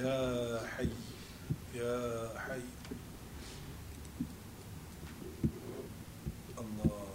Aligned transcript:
يا 0.00 0.60
حي 0.76 0.88
يا 1.74 2.28
حي 2.38 2.60
الله 6.58 7.06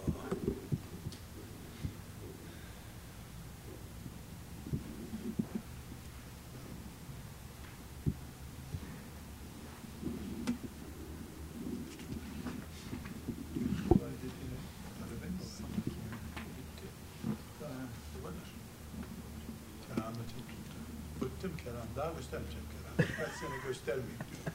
Kerametim 19.88 20.42
tuttu. 20.48 20.76
Bıktım 21.20 21.52
keram. 21.56 21.86
Daha 21.96 22.12
göstermeyeceğim 22.12 22.65
keram. 22.65 22.65
Kaç 22.97 23.31
sene 23.39 23.57
göstermeyeyim 23.67 24.19
diyor. 24.19 24.53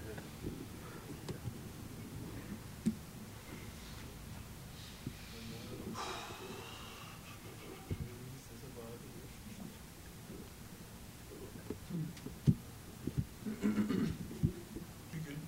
Bir 15.12 15.18
gün 15.26 15.38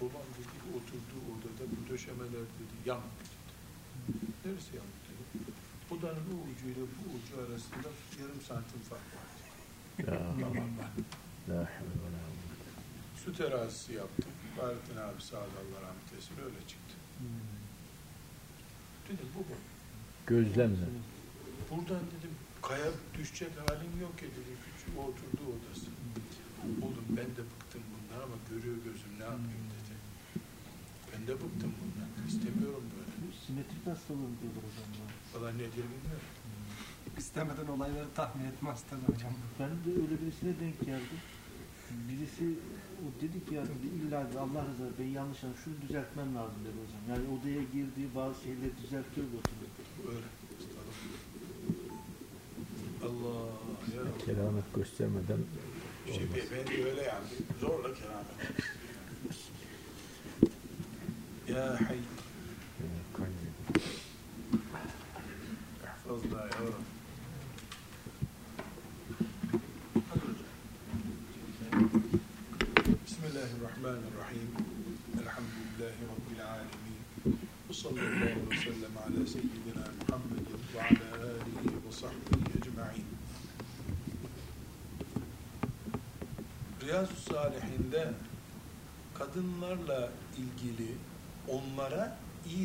babam 0.00 0.26
dedi 0.38 0.76
oturduğu 0.76 1.22
odada 1.32 1.70
bu 1.70 1.92
döşemeler 1.92 2.30
dedi 2.30 2.76
yanık 2.86 3.04
dedi. 3.04 3.34
Neresi 4.44 4.76
yanık 4.76 5.00
dedi. 5.08 5.54
Odanın 5.90 6.26
o 6.34 6.36
ucuyla 6.50 6.82
bu 6.82 7.16
ucu 7.16 7.34
arasında 7.42 7.88
yarım 8.20 8.40
santim 8.48 8.80
fark 8.88 9.00
var. 9.14 9.28
La 11.48 11.56
havle 11.56 11.94
ve 12.04 12.12
la. 12.12 12.13
Su 13.24 13.32
terazisi 13.32 13.92
yaptım. 13.92 14.30
Fahrettin 14.56 14.96
abi 14.96 15.22
sağ 15.22 15.36
ol 15.36 15.40
Allah 15.60 15.80
rahmet 15.86 16.08
eylesin 16.12 16.36
öyle 16.44 16.60
çıktı. 16.68 16.94
Dedim 19.08 19.28
baba 19.36 19.56
Gözlemle. 20.26 20.86
buradan 21.70 22.04
dedim 22.14 22.34
kaya 22.62 22.90
düşecek 23.18 23.50
halim 23.68 24.00
yok 24.00 24.16
ya 24.22 24.28
dedi. 24.28 24.52
Küçük 24.64 24.98
o 24.98 25.00
oturduğu 25.02 25.48
odası. 25.54 25.90
Oğlum 26.82 27.06
ben 27.18 27.26
de 27.36 27.42
bıktım 27.50 27.82
bundan 27.92 28.20
ama 28.24 28.36
görüyor 28.50 28.76
gözüm 28.84 29.12
ne 29.18 29.24
yapayım 29.24 29.66
dedi. 29.76 29.94
Ben 31.12 31.26
de 31.26 31.32
bıktım 31.32 31.72
bundan. 31.80 32.28
İstemiyorum 32.28 32.84
böyle. 32.94 33.12
Bu 33.22 33.28
simetrik 33.46 33.86
hastalığı 33.86 34.32
diyorlar 34.40 34.64
hocam. 34.68 34.88
bu. 34.94 35.04
Valla 35.38 35.50
ne 35.52 35.58
diye 35.74 35.84
bilmiyorum. 35.92 36.28
İstemeden 37.18 37.66
olayları 37.66 38.08
tahmin 38.14 38.44
etme 38.44 38.68
hastalığı 38.70 39.08
hocam. 39.14 39.32
Ben 39.60 39.70
de 39.84 39.88
öyle 40.02 40.14
birisine 40.22 40.52
denk 40.60 40.80
geldim. 40.80 41.20
Birisi 42.08 42.54
o 43.04 43.06
dedi 43.22 43.44
ki 43.44 43.54
yani 43.54 43.68
illa 43.96 44.18
Allah 44.18 44.64
rızası 44.66 44.92
ben 44.98 45.04
yanlış 45.04 45.44
anladım 45.44 45.60
şunu 45.64 45.74
düzeltmem 45.88 46.34
lazım 46.36 46.60
dedi 46.64 46.76
hocam. 46.84 47.02
Yani 47.10 47.24
odaya 47.38 47.62
girdiği 47.62 48.08
bazı 48.14 48.42
şeyleri 48.42 48.72
düzeltiyor 48.82 49.26
oturuyor. 49.26 49.72
Öyle. 50.08 50.26
Allah 53.04 53.46
ya. 53.96 54.02
Keramet 54.26 54.74
göstermeden 54.74 55.38
Şey, 56.06 56.14
olmaz. 56.24 56.38
ben 56.52 56.84
öyle 56.86 57.02
yani. 57.02 57.26
Zorla 57.60 57.88
keramet. 57.94 58.26
Ya 61.48 61.88
hayy. 61.88 62.00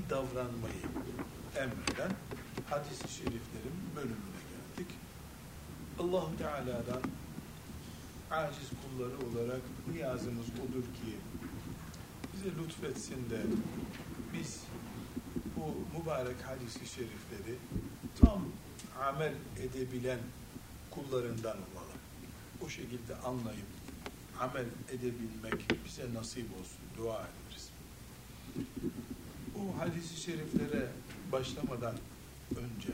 Davranmayı 0.10 0.84
emreden 1.56 2.12
hadis-i 2.70 3.08
şeriflerin 3.14 3.78
bölümüne 3.96 4.42
geldik. 4.52 4.96
Allahu 6.00 6.38
Teala'dan 6.38 7.02
aciz 8.32 8.70
kulları 8.70 9.18
olarak 9.30 9.62
niyazımız 9.94 10.46
odur 10.46 10.84
ki 10.84 11.18
bize 12.34 12.50
lütfetsin 12.56 13.30
de 13.30 13.42
biz 14.34 14.64
bu 15.56 16.00
mübarek 16.00 16.36
hadis-i 16.46 16.88
şerifleri 16.88 17.56
tam 18.22 18.46
amel 19.02 19.34
edebilen 19.60 20.20
kullarından 20.92 21.58
olalım. 21.58 22.00
O 22.66 22.70
şekilde 22.70 23.16
anlayıp 23.16 23.68
amel 24.40 24.66
edebilmek 24.90 25.86
bize 25.86 26.14
nasip 26.14 26.46
olsun. 26.60 26.80
Dua 26.98 27.16
ederiz. 27.16 27.70
Bu 29.60 29.80
hadis-i 29.82 30.22
şeriflere 30.22 30.88
başlamadan 31.32 31.96
önce 32.52 32.94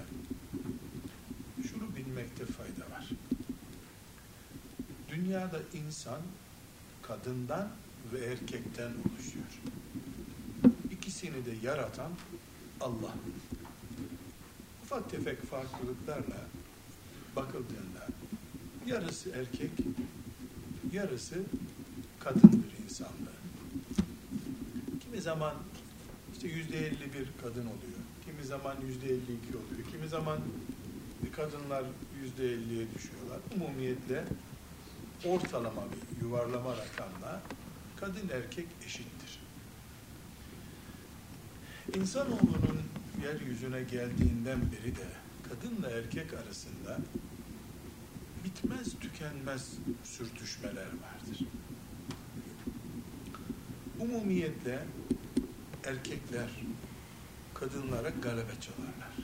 şunu 1.69 1.95
bilmekte 1.95 2.45
fayda 2.45 2.95
var. 2.95 3.09
Dünyada 5.09 5.59
insan 5.73 6.21
kadından 7.01 7.69
ve 8.13 8.25
erkekten 8.25 8.91
oluşuyor. 8.91 9.61
İkisini 10.91 11.45
de 11.45 11.51
yaratan 11.63 12.11
Allah. 12.81 13.13
Ufak 14.83 15.11
tefek 15.11 15.43
farklılıklarla 15.43 16.41
bakıldığında 17.35 18.07
yarısı 18.85 19.29
erkek, 19.29 19.71
yarısı 20.93 21.43
kadındır 22.19 22.73
insanlığı. 22.85 23.35
Kimi 25.03 25.21
zaman 25.21 25.55
işte 26.35 26.47
yüzde 26.47 26.87
elli 26.87 27.13
bir 27.13 27.27
kadın 27.41 27.61
oluyor. 27.61 28.01
Kimi 28.25 28.43
zaman 28.43 28.75
yüzde 28.87 29.07
elli 29.07 29.33
iki 29.33 29.57
oluyor. 29.57 29.91
Kimi 29.91 30.07
zaman 30.07 30.39
kadınlar 31.35 31.83
yüzde 32.21 32.53
elliye 32.53 32.85
düşüyorlar. 32.95 33.39
Umumiyetle 33.55 34.23
ortalama 35.25 35.81
bir 35.81 36.25
yuvarlama 36.25 36.71
rakamla 36.71 37.41
kadın 37.95 38.29
erkek 38.33 38.67
eşittir. 38.85 39.39
İnsanoğlunun 41.95 42.81
yeryüzüne 43.23 43.83
geldiğinden 43.83 44.59
beri 44.61 44.95
de 44.95 45.07
kadınla 45.49 45.89
erkek 45.89 46.33
arasında 46.33 46.97
bitmez 48.43 48.99
tükenmez 48.99 49.77
sürtüşmeler 50.03 50.85
vardır. 50.85 51.39
Umumiyetle 53.99 54.85
erkekler 55.85 56.49
kadınlara 57.53 58.09
galebe 58.09 58.53
çalarlar. 58.61 59.15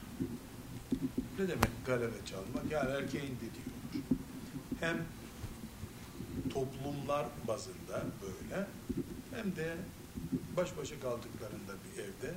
Ne 1.40 1.48
demek 1.48 1.86
galebe 1.86 2.26
çalmak? 2.26 2.72
Yani 2.72 2.90
erkeğin 2.92 3.36
dediği 3.36 3.66
olur. 3.72 4.04
Hem 4.80 5.06
toplumlar 6.54 7.26
bazında 7.48 8.06
böyle 8.22 8.68
hem 9.36 9.56
de 9.56 9.78
baş 10.58 10.78
başa 10.78 11.00
kaldıklarında 11.00 11.74
bir 11.86 12.04
evde 12.04 12.36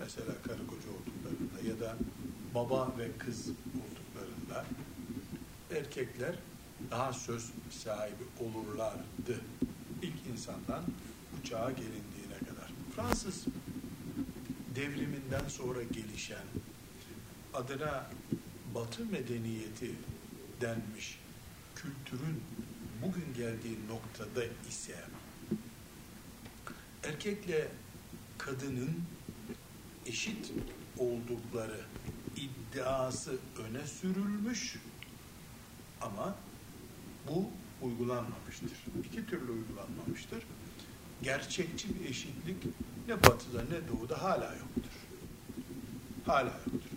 mesela 0.00 0.32
karı 0.42 0.66
koca 0.66 0.88
olduklarında 0.90 1.68
ya 1.68 1.80
da 1.80 1.96
baba 2.54 2.92
ve 2.98 3.08
kız 3.18 3.48
olduklarında 3.48 4.64
erkekler 5.70 6.34
daha 6.90 7.12
söz 7.12 7.50
sahibi 7.70 8.24
olurlardı. 8.40 9.40
İlk 10.02 10.26
insandan 10.32 10.82
bu 11.32 11.48
çağa 11.48 11.70
gelindiğine 11.70 12.06
kadar. 12.06 12.15
Fransız 12.96 13.44
devriminden 14.74 15.48
sonra 15.48 15.82
gelişen 15.82 16.44
adına 17.54 18.10
Batı 18.74 19.04
medeniyeti 19.04 19.90
denmiş 20.60 21.20
kültürün 21.74 22.42
bugün 23.02 23.34
geldiği 23.34 23.78
noktada 23.88 24.44
ise 24.68 25.04
erkekle 27.04 27.68
kadının 28.38 29.02
eşit 30.06 30.52
oldukları 30.98 31.80
iddiası 32.36 33.38
öne 33.58 33.86
sürülmüş 33.86 34.76
ama 36.00 36.36
bu 37.28 37.50
uygulanmamıştır. 37.82 38.70
İki 39.04 39.26
türlü 39.26 39.52
uygulanmamıştır. 39.52 40.42
Gerçekçi 41.22 42.00
bir 42.00 42.10
eşitlik 42.10 42.56
ne 43.08 43.22
batıda 43.22 43.62
ne 43.62 43.88
doğuda 43.88 44.22
hala 44.22 44.54
yoktur. 44.54 44.92
Hala 46.26 46.50
yoktur. 46.50 46.90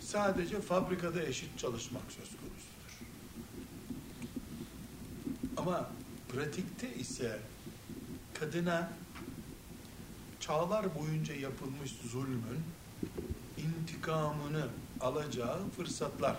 Sadece 0.00 0.60
fabrikada 0.60 1.22
eşit 1.22 1.58
çalışmak 1.58 2.02
söz 2.02 2.28
konusudur. 2.28 3.00
Ama 5.56 5.90
pratikte 6.28 6.94
ise 6.94 7.40
kadına 8.34 8.92
çağlar 10.40 10.86
boyunca 10.94 11.34
yapılmış 11.34 11.90
zulmün 12.12 12.60
intikamını 13.58 14.68
alacağı 15.00 15.70
fırsatlar 15.76 16.36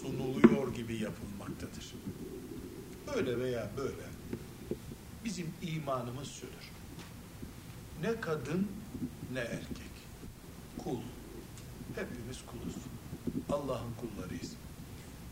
sunuluyor 0.00 0.74
gibi 0.74 0.96
yapılmaktadır. 0.96 1.94
Böyle 3.14 3.38
veya 3.38 3.70
böyle 3.76 4.13
bizim 5.34 5.52
imanımız 5.62 6.28
şudur. 6.28 6.70
Ne 8.02 8.20
kadın 8.20 8.68
ne 9.32 9.40
erkek. 9.40 9.94
Kul. 10.78 10.98
Hepimiz 11.94 12.38
kuluz. 12.46 12.74
Allah'ın 13.50 13.92
kullarıyız. 14.00 14.52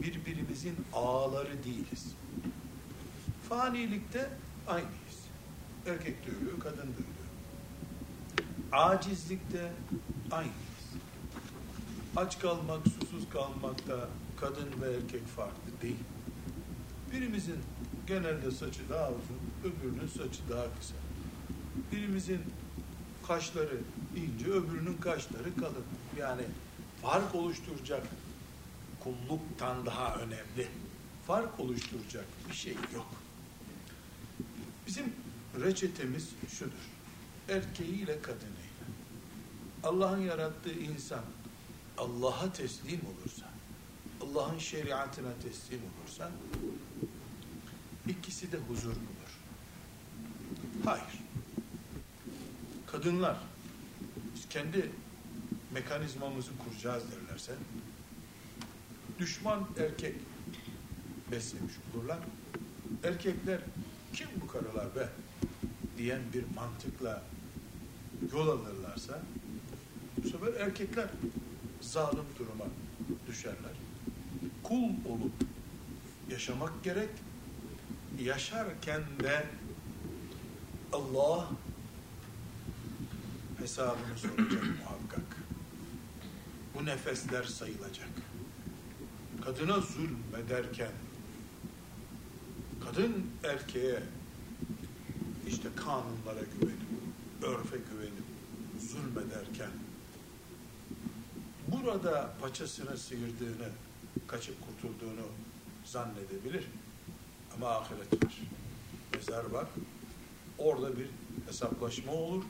Birbirimizin 0.01 0.77
ağaları 0.93 1.65
değiliz. 1.65 2.07
Fanilikte 3.49 4.31
aynıyız. 4.67 5.19
Erkek 5.87 6.27
de 6.27 6.31
ölüyor, 6.37 6.61
kadın 6.61 6.77
da 6.77 6.83
ölüyor. 6.83 7.29
Acizlikte 8.73 9.73
aynıyız. 10.31 10.57
Aç 12.17 12.39
kalmak, 12.39 12.81
susuz 12.89 13.31
kalmakta 13.31 14.09
kadın 14.41 14.69
ve 14.83 14.95
erkek 14.95 15.27
farklı 15.27 15.83
değil. 15.83 16.05
Birimizin 17.13 17.59
genelde 18.07 18.51
saçı 18.51 18.89
daha 18.91 19.09
uzun, 19.09 19.52
öbürünün 19.65 20.09
saçı 20.09 20.41
daha 20.51 20.65
kısa. 20.79 20.95
Birimizin 21.93 22.41
kaşları 23.27 23.79
ince, 24.17 24.51
öbürünün 24.51 24.97
kaşları 24.97 25.57
kalın. 25.57 25.85
Yani 26.19 26.43
fark 27.03 27.35
oluşturacak 27.35 28.07
kulluktan 29.01 29.87
daha 29.87 30.17
önemli. 30.17 30.69
Fark 31.27 31.61
oluşturacak 31.61 32.25
bir 32.49 32.55
şey 32.55 32.73
yok. 32.95 33.15
Bizim 34.87 35.13
reçetemiz 35.61 36.29
şudur. 36.49 36.73
Erkeğiyle 37.49 38.23
kadınıyla. 38.23 38.63
Allah'ın 39.85 40.21
yarattığı 40.21 40.73
insan 40.73 41.25
Allah'a 41.99 42.53
teslim 42.53 43.01
olursa, 43.01 43.51
Allah'ın 44.21 44.59
şeriatına 44.59 45.33
teslim 45.43 45.81
olursa 45.81 46.31
ikisi 48.09 48.53
de 48.53 48.57
huzur 48.57 48.95
bulur. 48.95 49.42
Hayır. 50.85 51.23
Kadınlar 52.87 53.37
biz 54.35 54.49
kendi 54.49 54.91
mekanizmamızı 55.73 56.51
kuracağız 56.59 57.05
derlerse 57.13 57.53
düşman 59.19 59.69
erkek 59.79 60.15
beslemiş 61.31 61.75
olurlar. 61.95 62.19
Erkekler 63.05 63.61
kim 64.13 64.29
bu 64.41 64.47
karılar 64.47 64.97
be 64.97 65.09
diyen 65.99 66.21
bir 66.35 66.45
mantıkla 66.55 67.23
yol 68.33 68.49
alırlarsa 68.49 69.23
bu 70.25 70.29
sefer 70.29 70.61
erkekler 70.61 71.09
zalim 71.81 72.25
duruma 72.39 72.65
düşerler. 73.27 73.73
Kul 74.63 74.91
olup 75.09 75.33
yaşamak 76.31 76.85
gerek. 76.85 77.11
Yaşarken 78.23 79.03
de 79.23 79.47
Allah 80.93 81.49
hesabını 83.59 84.19
soracak 84.19 84.65
muhakkak. 84.65 85.37
Bu 86.75 86.87
nefesler 86.87 87.45
sayılacak. 87.45 88.09
Kadına 89.45 89.81
zulmederken 89.81 90.93
kadın 92.85 93.27
erkeğe 93.45 94.03
işte 95.49 95.69
kanunlara 95.77 96.45
güvenip, 96.61 96.81
örfe 97.43 97.77
güvenip 97.77 98.25
zulmederken 98.81 99.71
burada 101.69 102.35
paçasını 102.41 102.99
sıyırdığını, 102.99 103.69
kaçıp 104.27 104.57
kurtulduğunu 104.67 105.27
zannedebilir. 105.85 106.65
Ama 107.57 107.69
ahiret 107.69 108.25
var. 108.25 108.39
Mezar 109.15 109.45
var. 109.45 109.67
Orada 110.63 110.97
bir 110.97 111.07
hesaplaşma 111.47 112.13
olur. 112.13 112.45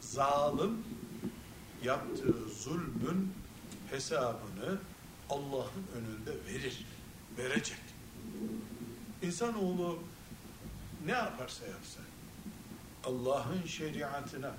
Zalim 0.00 0.84
yaptığı 1.84 2.48
zulmün 2.48 3.32
hesabını 3.90 4.78
Allah'ın 5.30 5.86
önünde 5.96 6.44
verir. 6.46 6.86
Verecek. 7.38 7.78
İnsanoğlu 9.22 9.98
ne 11.06 11.12
yaparsa 11.12 11.66
yapsa 11.66 12.00
Allah'ın 13.04 13.66
şeriatına 13.66 14.54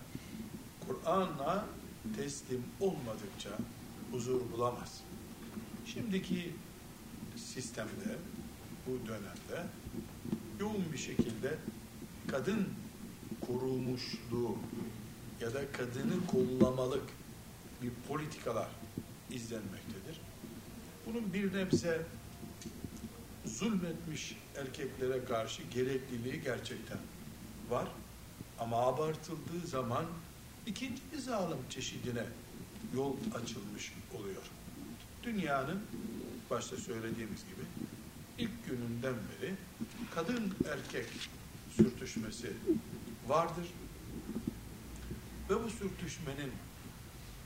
Kur'an'a 0.87 1.65
teslim 2.15 2.63
olmadıkça 2.79 3.49
huzur 4.11 4.41
bulamaz. 4.51 5.01
Şimdiki 5.85 6.55
sistemde, 7.35 8.17
bu 8.87 9.07
dönemde 9.07 9.69
yoğun 10.59 10.85
bir 10.93 10.97
şekilde 10.97 11.57
kadın 12.31 12.67
korumuşluğu 13.41 14.57
ya 15.41 15.53
da 15.53 15.71
kadını 15.71 16.27
kollamalık 16.27 17.03
bir 17.81 17.91
politikalar 18.07 18.69
izlenmektedir. 19.31 20.21
Bunun 21.05 21.33
bir 21.33 21.53
nebze 21.53 22.05
zulmetmiş 23.45 24.37
erkeklere 24.55 25.25
karşı 25.25 25.61
gerekliliği 25.63 26.41
gerçekten 26.41 26.97
var. 27.69 27.87
Ama 28.59 28.77
abartıldığı 28.77 29.67
zaman 29.67 30.05
ikinci 30.65 31.01
bir 31.13 31.17
zalim 31.17 31.57
çeşidine 31.69 32.23
yol 32.95 33.15
açılmış 33.35 33.93
oluyor. 34.19 34.43
Dünyanın 35.23 35.81
başta 36.49 36.77
söylediğimiz 36.77 37.39
gibi 37.39 37.89
ilk 38.37 38.65
gününden 38.65 39.13
beri 39.13 39.55
kadın 40.15 40.53
erkek 40.71 41.05
sürtüşmesi 41.77 42.53
vardır. 43.27 43.67
Ve 45.49 45.63
bu 45.63 45.69
sürtüşmenin 45.69 46.51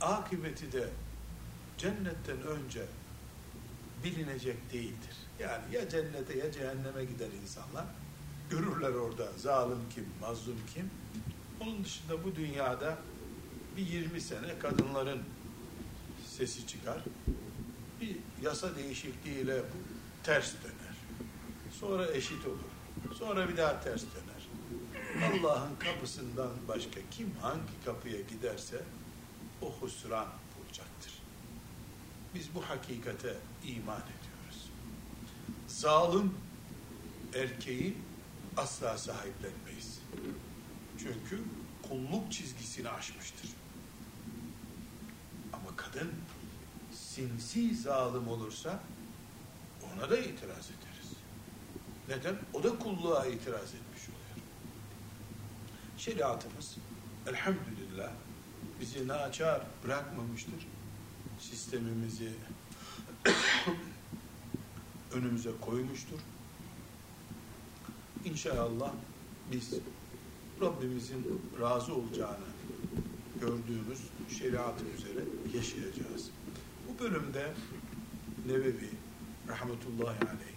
akıbeti 0.02 0.72
de 0.72 0.90
cennetten 1.78 2.42
önce 2.42 2.86
bilinecek 4.04 4.74
değildir. 4.74 5.16
Yani 5.40 5.76
ya 5.76 5.90
cennete 5.90 6.38
ya 6.38 6.52
cehenneme 6.52 7.06
gider 7.06 7.28
insanlar. 7.44 7.86
Görürler 8.50 8.94
orada 8.94 9.28
zalim 9.38 9.80
kim, 9.96 10.06
mazlum 10.22 10.60
kim. 10.74 10.90
Onun 11.62 11.84
dışında 11.84 12.24
bu 12.24 12.36
dünyada 12.36 12.98
bir 13.78 13.88
20 13.88 14.22
sene 14.22 14.60
kadınların 14.60 15.24
sesi 16.28 16.68
çıkar. 16.68 17.04
Bir 18.02 18.18
yasa 18.42 18.76
değişikliğiyle 18.76 19.60
bu 19.60 19.78
ters 20.24 20.54
döner. 20.54 20.96
Sonra 21.80 22.12
eşit 22.12 22.46
olur. 22.46 22.73
Sonra 23.20 23.50
bir 23.50 23.58
daha 23.58 23.80
ters 23.82 24.02
döner. 24.02 24.34
Allah'ın 25.32 25.76
kapısından 25.76 26.52
başka 26.68 27.00
kim 27.12 27.32
hangi 27.42 27.86
kapıya 27.86 28.22
giderse 28.22 28.84
o 29.62 29.72
husran 29.72 30.28
bulacaktır. 30.58 31.14
Biz 32.36 32.56
bu 32.56 32.62
hakikate 32.62 33.38
iman 33.64 34.02
ediyoruz. 34.02 34.70
Zalim 35.68 36.34
erkeği 37.36 37.98
asla 38.58 38.98
sahiplenmeyiz. 38.98 40.00
Çünkü 41.00 41.42
kulluk 41.90 42.32
çizgisini 42.32 42.90
aşmıştır. 42.90 43.50
Ama 45.54 45.76
kadın 45.76 46.12
sinsi 46.94 47.76
zalim 47.76 48.28
olursa 48.28 48.80
ona 49.84 50.10
da 50.10 50.18
itiraz 50.18 50.66
ederiz. 50.70 50.93
Neden? 52.10 52.36
O 52.54 52.64
da 52.64 52.80
kulluğa 52.80 53.26
itiraz 53.26 53.76
etmiş 53.76 54.10
oluyor. 54.10 54.48
Şeriatımız 55.98 56.78
elhamdülillah 57.28 58.12
bizi 58.82 59.08
naçar 59.08 59.62
bırakmamıştır. 59.86 60.68
Sistemimizi 61.40 62.32
önümüze 65.14 65.52
koymuştur. 65.62 66.20
İnşallah 68.26 68.92
biz 69.52 69.74
Rabbimizin 70.62 71.42
razı 71.62 71.96
olacağını 71.96 72.46
gördüğümüz 73.42 74.00
şeriatı 74.40 74.86
üzere 74.86 75.26
yaşayacağız. 75.56 76.30
Bu 76.88 77.04
bölümde 77.04 77.54
Nevevi 78.48 78.90
rahmetullahi 79.48 80.18
aleyh 80.26 80.53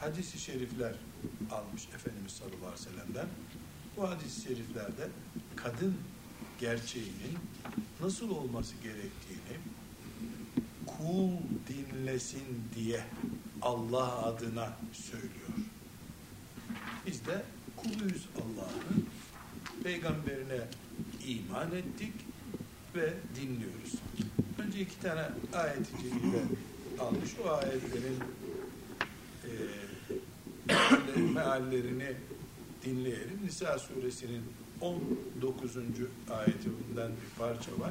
hadis-i 0.00 0.38
şerifler 0.38 0.94
almış 1.50 1.88
Efendimiz 1.94 2.32
sallallahu 2.32 2.66
aleyhi 2.66 2.86
ve 2.86 2.90
sellem'den. 2.90 3.28
Bu 3.96 4.10
hadis-i 4.10 4.42
şeriflerde 4.42 5.08
kadın 5.56 5.96
gerçeğinin 6.60 7.38
nasıl 8.00 8.30
olması 8.30 8.74
gerektiğini 8.82 9.58
kul 10.86 11.30
dinlesin 11.68 12.62
diye 12.74 13.04
Allah 13.62 14.26
adına 14.26 14.76
söylüyor. 14.92 15.48
Biz 17.06 17.26
de 17.26 17.42
kuluyuz 17.76 18.28
Allah'ın. 18.36 19.06
Peygamberine 19.82 20.60
iman 21.26 21.74
ettik 21.74 22.12
ve 22.94 23.14
dinliyoruz. 23.36 23.94
Önce 24.58 24.80
iki 24.80 25.00
tane 25.00 25.28
ayet-i 25.52 25.94
almış. 27.00 27.30
O 27.44 27.50
ayetlerin 27.50 28.18
meallerini 31.38 32.16
dinleyelim. 32.84 33.38
Nisa 33.44 33.78
suresinin 33.78 34.42
19. 34.80 35.76
ayetinden 36.30 37.10
bir 37.10 37.38
parça 37.38 37.70
var. 37.80 37.90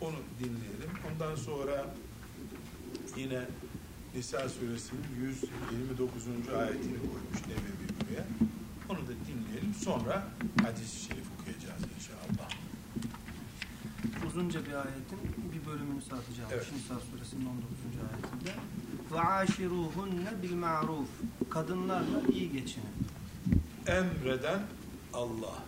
Onu 0.00 0.16
dinleyelim. 0.38 0.90
Ondan 1.12 1.34
sonra 1.34 1.94
yine 3.16 3.40
Nisa 4.14 4.48
suresinin 4.48 5.02
129. 5.20 6.26
ayetini 6.58 6.98
koymuş 6.98 7.40
Nebevi 7.48 7.86
buraya. 8.00 8.24
Onu 8.88 8.98
da 8.98 9.12
dinleyelim. 9.26 9.74
Sonra 9.74 10.28
hadis-i 10.62 11.04
şerif 11.04 11.26
okuyacağız 11.40 11.82
inşallah. 11.96 12.50
Uzunca 14.26 14.66
bir 14.66 14.74
ayetin 14.74 15.18
bir 15.52 15.66
bölümünü 15.66 16.02
satacağım. 16.02 16.50
Evet. 16.52 16.66
Nisa 16.74 16.94
suresinin 17.10 17.46
19. 17.46 17.68
ayetinde. 18.12 18.52
Bil 20.42 20.54
ma'ruf. 20.54 21.08
Kadınlarla 21.52 22.20
iyi 22.32 22.52
geçinin. 22.52 22.88
Emreden 23.86 24.60
Allah 25.12 25.58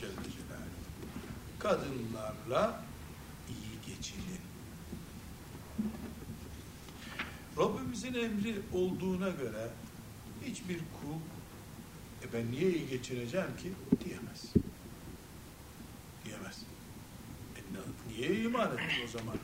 Celle 0.00 0.10
Celaluhu. 0.12 0.64
Kadınlarla 1.58 2.82
iyi 3.48 3.94
geçinin. 3.94 4.40
Rabbimizin 7.58 8.14
emri 8.14 8.62
olduğuna 8.72 9.30
göre 9.30 9.68
hiçbir 10.44 10.78
kul 10.78 11.18
e 12.22 12.32
ben 12.32 12.50
niye 12.52 12.70
iyi 12.70 12.88
geçineceğim 12.88 13.56
ki 13.62 13.72
diyemez. 14.04 14.52
Diyemez. 16.24 16.62
E 17.56 17.60
niye 18.12 18.42
iman 18.42 18.72
ettin 18.72 19.04
o 19.04 19.18
zaman? 19.18 19.36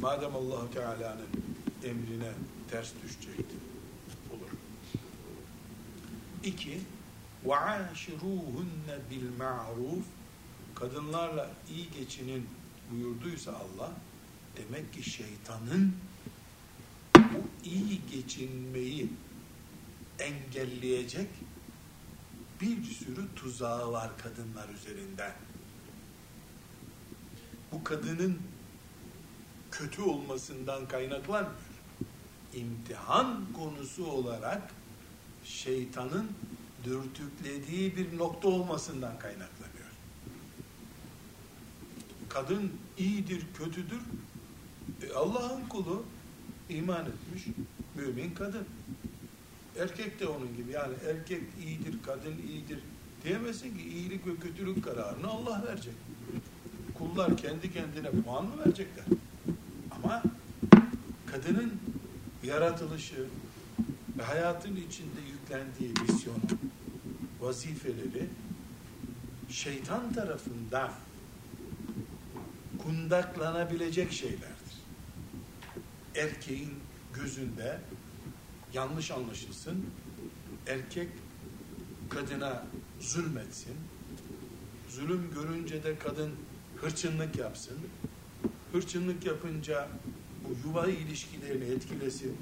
Madem 0.00 0.36
allah 0.36 0.70
Teala'nın 0.70 1.28
emrine 1.84 2.32
ters 2.70 2.92
düşecekti. 3.02 3.75
Olur. 6.45 6.47
İki, 6.47 6.81
وَعَاشِرُوهُنَّ 7.45 8.99
بِالْمَعْرُوفِ 9.11 10.03
Kadınlarla 10.75 11.49
iyi 11.69 11.89
geçinin 11.91 12.49
buyurduysa 12.91 13.51
Allah, 13.51 13.91
demek 14.57 14.93
ki 14.93 15.09
şeytanın 15.09 15.95
bu 17.15 17.67
iyi 17.69 18.01
geçinmeyi 18.11 19.09
engelleyecek 20.19 21.27
bir 22.61 22.83
sürü 22.83 23.35
tuzağı 23.35 23.91
var 23.91 24.11
kadınlar 24.17 24.69
üzerinden. 24.69 25.33
Bu 27.71 27.83
kadının 27.83 28.41
kötü 29.71 30.01
olmasından 30.01 30.87
kaynaklanmıyor. 30.87 31.55
İmtihan 32.53 33.45
konusu 33.53 34.05
olarak 34.05 34.73
şeytanın 35.46 36.26
dürtüklediği 36.84 37.96
bir 37.96 38.18
nokta 38.18 38.48
olmasından 38.48 39.18
kaynaklanıyor. 39.18 39.90
Kadın 42.28 42.72
iyidir, 42.98 43.42
kötüdür. 43.58 44.00
E, 45.02 45.12
Allah'ın 45.12 45.68
kulu 45.68 46.04
iman 46.68 47.06
etmiş 47.06 47.44
mümin 47.94 48.34
kadın. 48.34 48.64
Erkek 49.78 50.20
de 50.20 50.26
onun 50.26 50.56
gibi 50.56 50.72
yani 50.72 50.94
erkek 51.08 51.42
iyidir, 51.64 51.94
kadın 52.06 52.34
iyidir 52.48 52.78
diyemezsin 53.24 53.78
ki 53.78 53.88
iyilik 53.88 54.26
ve 54.26 54.36
kötülük 54.36 54.84
kararını 54.84 55.28
Allah 55.28 55.62
verecek. 55.68 55.94
Kullar 56.98 57.36
kendi 57.36 57.72
kendine 57.72 58.10
puan 58.10 58.44
mı 58.44 58.50
verecekler? 58.58 59.04
Ama 59.90 60.22
kadının 61.26 61.72
yaratılışı 62.42 63.26
ve 64.18 64.22
hayatın 64.22 64.76
içinde 64.76 65.20
yüklendiği 65.30 65.92
misyonu, 66.08 66.40
vazifeleri 67.40 68.26
şeytan 69.48 70.12
tarafından 70.12 70.92
kundaklanabilecek 72.78 74.12
şeylerdir. 74.12 74.76
Erkeğin 76.14 76.74
gözünde 77.14 77.80
yanlış 78.72 79.10
anlaşılsın, 79.10 79.86
erkek 80.66 81.08
kadına 82.10 82.66
zulmetsin, 83.00 83.74
zulüm 84.88 85.30
görünce 85.34 85.82
de 85.82 85.98
kadın 85.98 86.30
hırçınlık 86.76 87.36
yapsın, 87.36 87.78
hırçınlık 88.72 89.26
yapınca 89.26 89.88
bu 90.44 90.68
yuva 90.68 90.86
ilişkilerini 90.86 91.64
etkilesin, 91.64 92.36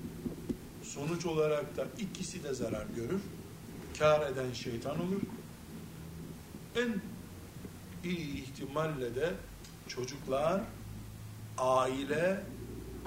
sonuç 0.95 1.27
olarak 1.27 1.77
da 1.77 1.87
ikisi 1.99 2.45
de 2.45 2.55
zarar 2.55 2.87
görür, 2.97 3.21
kar 3.99 4.31
eden 4.31 4.53
şeytan 4.53 5.01
olur, 5.01 5.21
en 6.77 7.01
iyi 8.05 8.43
ihtimalle 8.43 9.15
de 9.15 9.33
çocuklar, 9.89 10.63
aile 11.59 12.43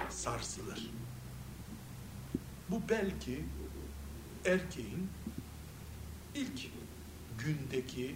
sarsılır. 0.10 0.90
Bu 2.70 2.82
belki 2.90 3.46
erkeğin 4.46 5.10
ilk 6.36 6.68
gündeki 7.38 8.16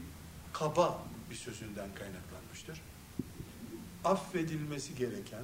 kaba 0.54 1.04
bir 1.30 1.36
sözünden 1.36 1.90
kaynaklanmıştır. 1.96 2.82
Affedilmesi 4.04 4.96
gereken, 4.96 5.44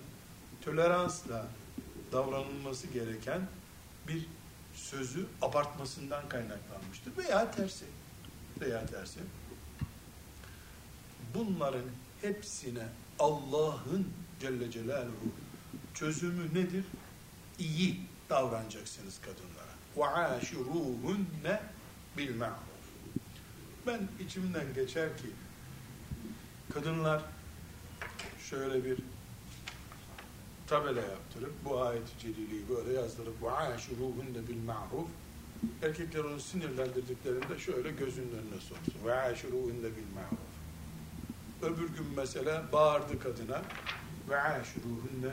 toleransla 0.62 1.48
davranılması 2.12 2.88
gereken 2.88 3.42
bir 4.09 4.27
sözü 4.75 5.27
abartmasından 5.43 6.29
kaynaklanmıştır. 6.29 7.17
Veya 7.17 7.51
tersi. 7.51 7.85
Veya 8.61 8.87
tersi. 8.87 9.21
Bunların 11.35 11.85
hepsine 12.23 12.87
Allah'ın 13.19 14.09
Celle 14.41 14.71
Celaluhu 14.71 15.33
çözümü 15.95 16.55
nedir? 16.55 16.85
İyi 17.59 18.01
davranacaksınız 18.31 19.21
kadınlara. 19.21 19.73
وَعَاشِرُوهُنَّ 19.97 21.59
بِالْمَعْرُوفِ 22.17 22.83
Ben 23.87 24.09
içimden 24.25 24.75
geçer 24.75 25.17
ki 25.17 25.27
kadınlar 26.75 27.23
şöyle 28.51 28.85
bir 28.85 28.99
tabela 30.67 31.01
yaptırıp 31.01 31.53
bu 31.65 31.83
ayet-i 31.83 32.19
celiliyi 32.19 32.69
böyle 32.69 32.93
yazdırıp 32.93 33.43
وَعَاشِرُوهُنَّ 33.43 34.35
بِالْمَعْرُوفِ 34.49 35.07
Erkekler 35.83 36.25
onu 36.25 36.41
sinirlendirdiklerinde 36.41 37.59
şöyle 37.59 37.91
gözünün 37.91 38.33
önüne 38.33 38.61
sorsun. 38.61 38.95
وَعَاشِرُوهُنَّ 39.07 39.85
بِالْمَعْرُوفِ 39.97 40.53
Öbür 41.63 41.89
gün 41.89 42.07
mesela 42.17 42.65
bağırdı 42.73 43.19
kadına 43.19 43.63
وَعَاشِرُوهُنَّ 44.31 45.33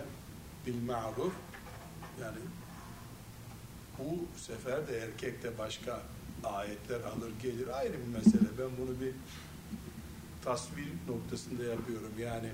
بِالْمَعْرُوفِ 0.65 1.31
Yani 2.21 2.39
bu 3.99 4.39
sefer 4.39 4.87
de 4.87 4.97
erkekte 4.97 5.57
başka 5.57 6.01
ayetler 6.43 6.99
alır 6.99 7.31
gelir 7.41 7.67
ayrı 7.79 7.93
bir 7.93 8.17
mesele. 8.17 8.49
Ben 8.59 8.69
bunu 8.81 9.01
bir 9.01 9.13
tasvir 10.43 10.87
noktasında 11.07 11.63
yapıyorum. 11.63 12.11
Yani 12.19 12.49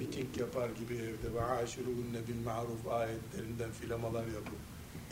miting 0.00 0.38
yapar 0.38 0.70
gibi 0.70 0.94
evde 0.94 1.34
ve 1.34 1.44
aşiruhunne 1.44 2.28
bil 2.28 2.44
maruf 2.44 2.86
ayetlerinden 2.88 3.70
filamalar 3.80 4.26
yapıp 4.26 4.58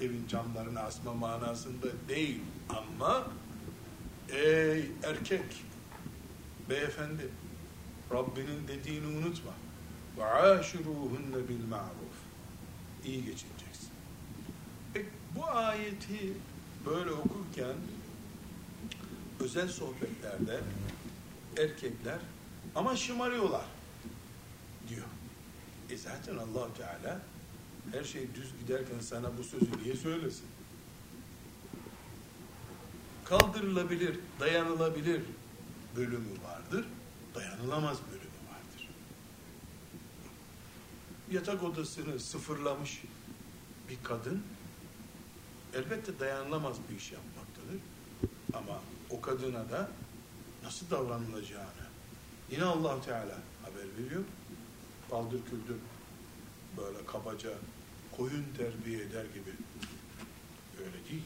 evin 0.00 0.26
camlarını 0.28 0.80
asma 0.80 1.14
manasında 1.14 1.86
değil. 2.08 2.40
Ama 2.68 3.26
ey 4.28 4.90
erkek 5.02 5.64
beyefendi 6.70 7.28
Rabbinin 8.12 8.68
dediğini 8.68 9.06
unutma. 9.06 9.52
Ve 10.18 10.24
aşiruhunne 10.24 11.48
bil 11.48 11.66
maruf. 11.70 12.18
İyi 13.04 13.24
geçineceksin. 13.24 13.90
E, 14.96 15.04
bu 15.36 15.46
ayeti 15.46 16.32
böyle 16.86 17.10
okurken 17.10 17.76
özel 19.40 19.68
sohbetlerde 19.68 20.60
erkekler 21.56 22.18
ama 22.74 22.96
şımarıyorlar 22.96 23.77
diyor. 24.88 25.06
E 25.90 25.96
zaten 25.96 26.36
allah 26.36 26.74
Teala 26.74 27.20
her 27.92 28.04
şey 28.04 28.34
düz 28.34 28.52
giderken 28.60 29.00
sana 29.00 29.38
bu 29.38 29.44
sözü 29.44 29.82
niye 29.82 29.96
söylesin? 29.96 30.46
Kaldırılabilir, 33.24 34.18
dayanılabilir 34.40 35.22
bölümü 35.96 36.42
vardır. 36.44 36.86
Dayanılamaz 37.34 37.98
bölümü 38.10 38.22
vardır. 38.24 38.88
Yatak 41.30 41.62
odasını 41.62 42.20
sıfırlamış 42.20 43.02
bir 43.90 43.98
kadın 44.04 44.42
elbette 45.74 46.20
dayanılamaz 46.20 46.76
bir 46.90 46.96
iş 46.96 47.12
yapmaktadır. 47.12 47.80
Ama 48.54 48.80
o 49.10 49.20
kadına 49.20 49.70
da 49.70 49.90
nasıl 50.64 50.90
davranılacağını 50.90 51.88
yine 52.50 52.64
allah 52.64 53.00
Teala 53.00 53.38
haber 53.62 54.04
veriyor. 54.04 54.24
Baldır 55.10 55.44
küldür 55.44 55.80
böyle 56.76 57.06
kabaca 57.06 57.50
koyun 58.16 58.44
terbiye 58.56 59.02
eder 59.02 59.24
gibi. 59.24 59.50
Öyle 60.80 61.08
değil. 61.10 61.24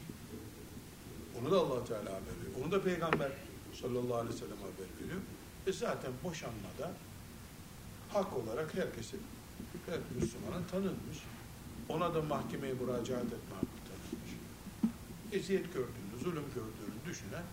Onu 1.39 1.51
da 1.51 1.59
allah 1.59 1.85
Teala 1.85 2.01
haber 2.01 2.35
veriyor. 2.39 2.63
Onu 2.63 2.71
da 2.71 2.83
Peygamber 2.83 3.31
sallallahu 3.81 4.15
aleyhi 4.15 4.35
ve 4.35 4.39
sellem 4.39 4.57
haber 4.57 5.05
veriyor. 5.05 5.21
E 5.67 5.73
zaten 5.73 6.11
boşanmada 6.23 6.91
hak 8.13 8.33
olarak 8.33 8.75
herkesin, 8.75 9.21
her 9.85 9.99
Müslümanın 10.21 10.63
tanınmış. 10.71 11.17
Ona 11.89 12.15
da 12.15 12.21
mahkemeye 12.21 12.73
müracaat 12.73 13.25
etme 13.25 13.55
hakkı 13.55 13.79
tanınmış. 13.87 14.31
Eziyet 15.31 15.73
gördüğünü, 15.73 16.23
zulüm 16.23 16.45
gördüğünü 16.55 17.05
düşünen 17.05 17.43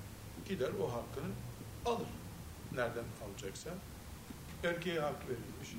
gider 0.48 0.70
o 0.82 0.92
hakkını 0.92 1.32
alır. 1.84 2.08
Nereden 2.72 3.04
alacaksa. 3.24 3.70
Erkeğe 4.64 5.00
hak 5.00 5.28
verilmiş. 5.28 5.76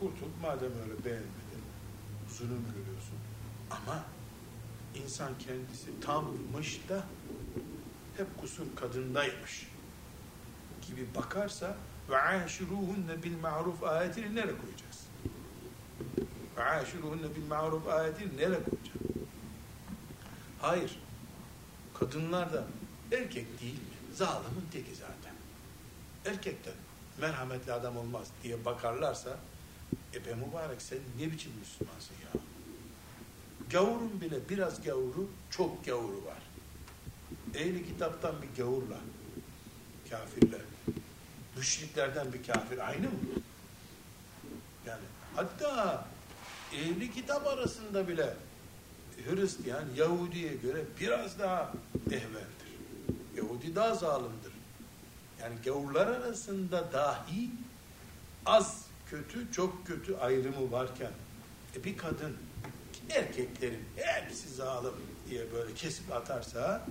Kurtul 0.00 0.30
madem 0.42 0.72
öyle 0.82 1.04
beğenmedin. 1.04 1.62
Zulüm 2.28 2.64
görüyorsun. 2.76 3.18
Ama 3.70 4.04
insan 4.94 5.38
kendisi 5.38 6.00
tammış 6.00 6.80
da 6.88 7.04
hep 8.16 8.40
kusur 8.40 8.66
kadındaymış 8.76 9.66
gibi 10.86 11.06
bakarsa 11.14 11.76
ve 12.10 12.20
aşiruhunne 12.22 13.22
bil 13.22 13.38
ma'ruf 13.38 13.82
ayetini 13.82 14.34
nereye 14.34 14.56
koyacağız? 14.58 15.06
Ve 16.56 16.64
aşiruhunne 16.64 17.36
bil 17.36 17.46
ma'ruf 17.48 17.88
ayetini 17.88 18.36
nereye 18.36 18.62
koyacağız? 18.62 19.00
Hayır. 20.60 20.98
Kadınlar 21.98 22.52
da 22.52 22.64
erkek 23.12 23.60
değil 23.60 23.74
mi? 23.74 24.14
Zalimin 24.14 24.66
teki 24.72 24.94
zaten. 24.94 25.34
Erkekten 26.24 26.74
merhametli 27.20 27.72
adam 27.72 27.96
olmaz 27.96 28.28
diye 28.42 28.64
bakarlarsa 28.64 29.38
e 30.14 30.26
be 30.26 30.34
mübarek 30.34 30.82
sen 30.82 30.98
ne 31.18 31.32
biçim 31.32 31.52
Müslümansın 31.58 32.14
ya? 32.24 32.40
Gavurun 33.70 34.20
bile 34.20 34.48
biraz 34.48 34.82
gavuru 34.82 35.30
çok 35.50 35.84
gavuru 35.84 36.24
var. 36.24 36.42
Ehli 37.54 37.86
kitaptan 37.86 38.34
bir 38.42 38.62
gavurla 38.62 38.98
kafirler 40.10 40.60
müşriklerden 41.56 42.32
bir 42.32 42.42
kafir 42.42 42.88
aynı 42.88 43.06
mı? 43.06 43.18
Yani 44.86 45.04
hatta 45.36 46.04
ehli 46.72 47.12
kitap 47.12 47.46
arasında 47.46 48.08
bile 48.08 48.34
Hristiyan 49.28 49.84
Yahudi'ye 49.96 50.54
göre 50.54 50.84
biraz 51.00 51.38
daha 51.38 51.72
ehvendir. 52.06 52.70
Yahudi 53.36 53.74
daha 53.74 53.94
zalimdir. 53.94 54.52
Yani 55.40 55.54
gavurlar 55.64 56.06
arasında 56.06 56.92
dahi 56.92 57.50
az 58.46 58.89
kötü 59.10 59.52
çok 59.52 59.86
kötü 59.86 60.16
ayrımı 60.16 60.72
varken 60.72 61.12
e 61.76 61.84
bir 61.84 61.96
kadın 61.96 62.36
erkeklerin 63.10 63.84
hepsi 63.96 64.48
zalim 64.48 64.92
diye 65.30 65.52
böyle 65.52 65.74
kesip 65.74 66.12
atarsa 66.12 66.86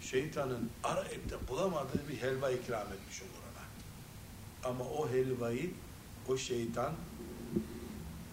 şeytanın 0.00 0.70
arayıp 0.84 1.48
bulamadığı 1.48 2.08
bir 2.08 2.22
helva 2.22 2.50
ikram 2.50 2.86
etmiş 2.92 3.22
olur 3.22 3.30
ona. 3.52 4.70
Ama 4.70 4.84
o 4.84 5.10
helvayı 5.10 5.70
o 6.28 6.36
şeytan 6.36 6.92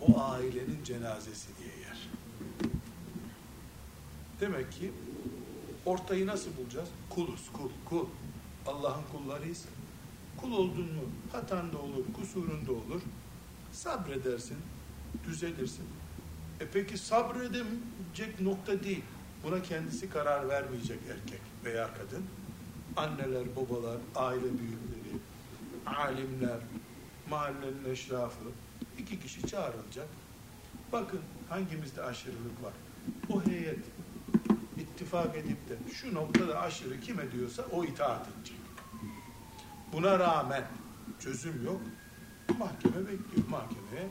o 0.02 0.22
ailenin 0.22 0.84
cenazesi 0.84 1.48
diye 1.60 1.86
yer. 1.88 2.10
Demek 4.42 4.72
ki 4.72 4.92
ortayı 5.86 6.28
nasıl 6.28 6.58
bulacağız? 6.58 6.90
Kuluz, 7.10 7.50
kul, 7.54 7.70
kul. 7.86 8.06
Allah'ın 8.68 9.04
kullarıyız. 9.12 9.66
Kul 10.38 10.52
oldun 10.52 10.86
mu 10.86 11.02
hatan 11.32 11.74
da 11.74 11.78
olur, 11.78 12.06
kusurun 12.14 12.68
da 12.68 12.72
olur. 12.72 13.02
Sabredersin, 13.72 14.58
düzelirsin. 15.24 15.86
E 16.60 16.68
peki 16.74 16.98
sabredemeyecek 16.98 18.42
nokta 18.42 18.84
değil. 18.84 19.04
Buna 19.44 19.62
kendisi 19.62 20.10
karar 20.10 20.50
vermeyecek 20.50 21.00
erkek 21.12 21.42
veya 21.66 21.90
kadın. 21.94 22.26
Anneler, 22.96 23.56
babalar, 23.56 23.98
aile 24.16 24.44
büyükleri, 24.44 25.18
alimler, 25.86 26.60
mahallenin 27.30 27.86
eşrafı 27.92 28.46
iki 28.98 29.20
kişi 29.20 29.48
çağrılacak. 29.48 30.08
Bakın 30.92 31.20
hangimizde 31.50 32.04
aşırılık 32.04 32.64
var. 32.64 32.74
O 33.30 33.46
heyet 33.46 33.80
ittifak 34.78 35.36
edip 35.38 35.70
de 35.70 35.94
şu 35.94 36.14
noktada 36.14 36.60
aşırı 36.60 37.02
kime 37.02 37.32
diyorsa 37.32 37.66
o 37.72 37.84
itaat 37.86 38.28
edecek. 38.28 38.58
Buna 39.94 40.20
rağmen 40.20 40.64
çözüm 41.20 41.66
yok. 41.66 41.82
Mahkeme 42.58 43.08
bekliyor. 43.08 43.48
Mahkemeye 43.50 44.10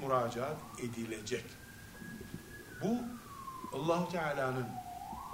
müracaat 0.00 0.56
edilecek. 0.78 1.44
Bu 2.82 2.98
allah 3.72 4.08
Teala'nın 4.08 4.66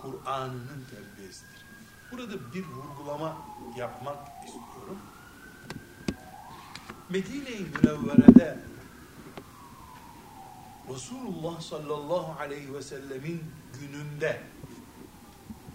Kur'an'ının 0.01 0.85
terbiyesidir. 0.91 1.65
Burada 2.13 2.55
bir 2.55 2.65
vurgulama 2.65 3.37
yapmak 3.77 4.19
istiyorum. 4.45 4.99
Medine-i 7.09 7.61
Münevvere'de 7.61 8.59
Resulullah 10.89 11.61
sallallahu 11.61 12.41
aleyhi 12.41 12.75
ve 12.75 12.83
sellemin 12.83 13.45
gününde 13.81 14.41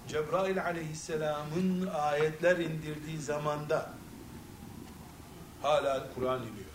Cebrail 0.07 0.63
aleyhisselamın 0.63 1.87
ayetler 1.87 2.57
indirdiği 2.57 3.21
zamanda 3.21 3.96
hala 5.61 6.13
Kur'an 6.15 6.39
iniyor. 6.39 6.67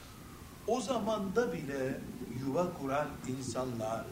O 0.66 0.80
zamanda 0.80 1.52
bile 1.52 2.00
yuva 2.40 2.72
kuran 2.80 3.08
insanlar 3.28 4.06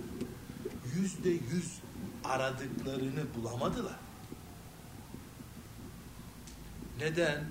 yüzde 0.97 1.31
yüz 1.31 1.79
aradıklarını 2.25 3.35
bulamadılar. 3.35 3.97
Neden? 6.99 7.45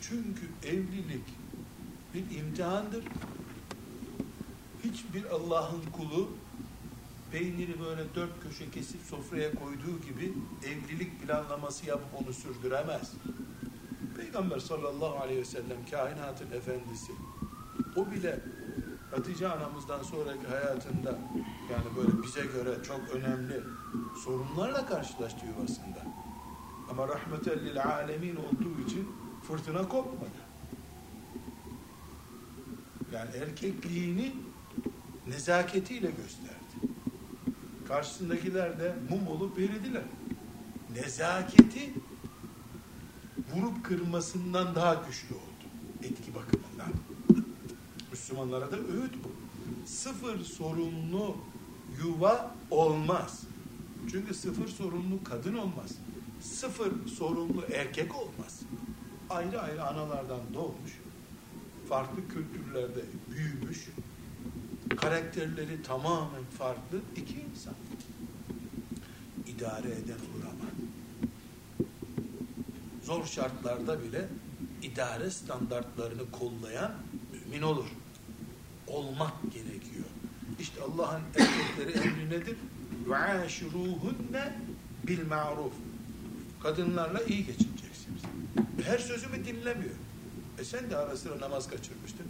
Çünkü 0.00 0.48
evlilik 0.64 1.24
bir 2.14 2.38
imtihandır. 2.38 3.04
Hiçbir 4.84 5.24
Allah'ın 5.24 5.82
kulu 5.92 6.30
peyniri 7.32 7.80
böyle 7.80 8.14
dört 8.14 8.42
köşe 8.42 8.70
kesip 8.70 9.00
sofraya 9.10 9.54
koyduğu 9.54 10.00
gibi 10.06 10.32
evlilik 10.64 11.22
planlaması 11.22 11.86
yapıp 11.86 12.22
onu 12.22 12.32
sürdüremez. 12.32 13.12
Peygamber 14.20 14.58
sallallahu 14.58 15.18
aleyhi 15.18 15.40
ve 15.40 15.44
sellem 15.44 15.86
kainatın 15.90 16.50
efendisi. 16.52 17.12
O 17.96 18.10
bile 18.10 18.40
Hatice 19.10 19.48
anamızdan 19.48 20.02
sonraki 20.02 20.46
hayatında 20.46 21.18
yani 21.70 21.84
böyle 21.96 22.22
bize 22.22 22.40
göre 22.40 22.82
çok 22.84 23.00
önemli 23.14 23.60
sorunlarla 24.24 24.86
karşılaştı 24.86 25.46
yuvasında. 25.46 26.02
Ama 26.90 27.08
rahmetellil 27.08 27.84
alemin 27.84 28.36
olduğu 28.36 28.80
için 28.86 29.08
fırtına 29.42 29.88
kopmadı. 29.88 30.40
Yani 33.12 33.30
erkekliğini 33.36 34.32
nezaketiyle 35.26 36.10
gösterdi. 36.10 36.94
Karşısındakiler 37.88 38.78
de 38.78 38.94
mum 39.10 39.28
olup 39.28 39.58
eridiler. 39.58 40.02
Nezaketi 40.94 41.94
vurup 43.54 43.84
kırmasından 43.84 44.74
daha 44.74 44.94
güçlü 44.94 45.34
oldu. 45.34 45.64
Etki 46.02 46.34
bakımından. 46.34 46.92
Müslümanlara 48.10 48.72
da 48.72 48.76
öğüt 48.76 49.14
bu. 49.24 49.30
Sıfır 49.86 50.44
sorunlu 50.44 51.36
yuva 52.02 52.54
olmaz. 52.70 53.42
Çünkü 54.10 54.34
sıfır 54.34 54.68
sorunlu 54.68 55.24
kadın 55.24 55.54
olmaz. 55.54 55.90
Sıfır 56.40 57.06
sorunlu 57.06 57.64
erkek 57.72 58.16
olmaz. 58.16 58.60
Ayrı 59.30 59.60
ayrı 59.60 59.84
analardan 59.84 60.40
doğmuş. 60.54 60.98
Farklı 61.88 62.28
kültürlerde 62.28 63.04
büyümüş. 63.30 63.88
Karakterleri 64.96 65.82
tamamen 65.82 66.44
farklı 66.58 67.00
iki 67.16 67.34
insan. 67.34 67.74
İdare 69.46 69.88
eden 69.88 70.14
olur 70.14 70.40
Zor 73.09 73.25
şartlarda 73.25 74.03
bile 74.03 74.27
idare 74.81 75.29
standartlarını 75.29 76.31
kollayan 76.31 76.91
mümin 77.33 77.61
olur. 77.61 77.85
Olmak 78.87 79.33
gerekiyor. 79.43 80.05
İşte 80.59 80.81
Allah'ın 80.81 81.21
erkekleri 81.35 82.07
emri 82.07 82.29
nedir? 82.29 82.57
وَعَاشِرُوهُنَّ 83.07 84.51
بِالْمَعْرُوفِ 85.07 85.71
Kadınlarla 86.63 87.23
iyi 87.23 87.45
geçineceksiniz. 87.45 88.21
Her 88.83 88.97
sözümü 88.97 89.45
dinlemiyor. 89.45 89.95
E 90.59 90.63
sen 90.63 90.89
de 90.89 90.97
ara 90.97 91.17
sıra 91.17 91.39
namaz 91.39 91.69
kaçırmıştın. 91.69 92.25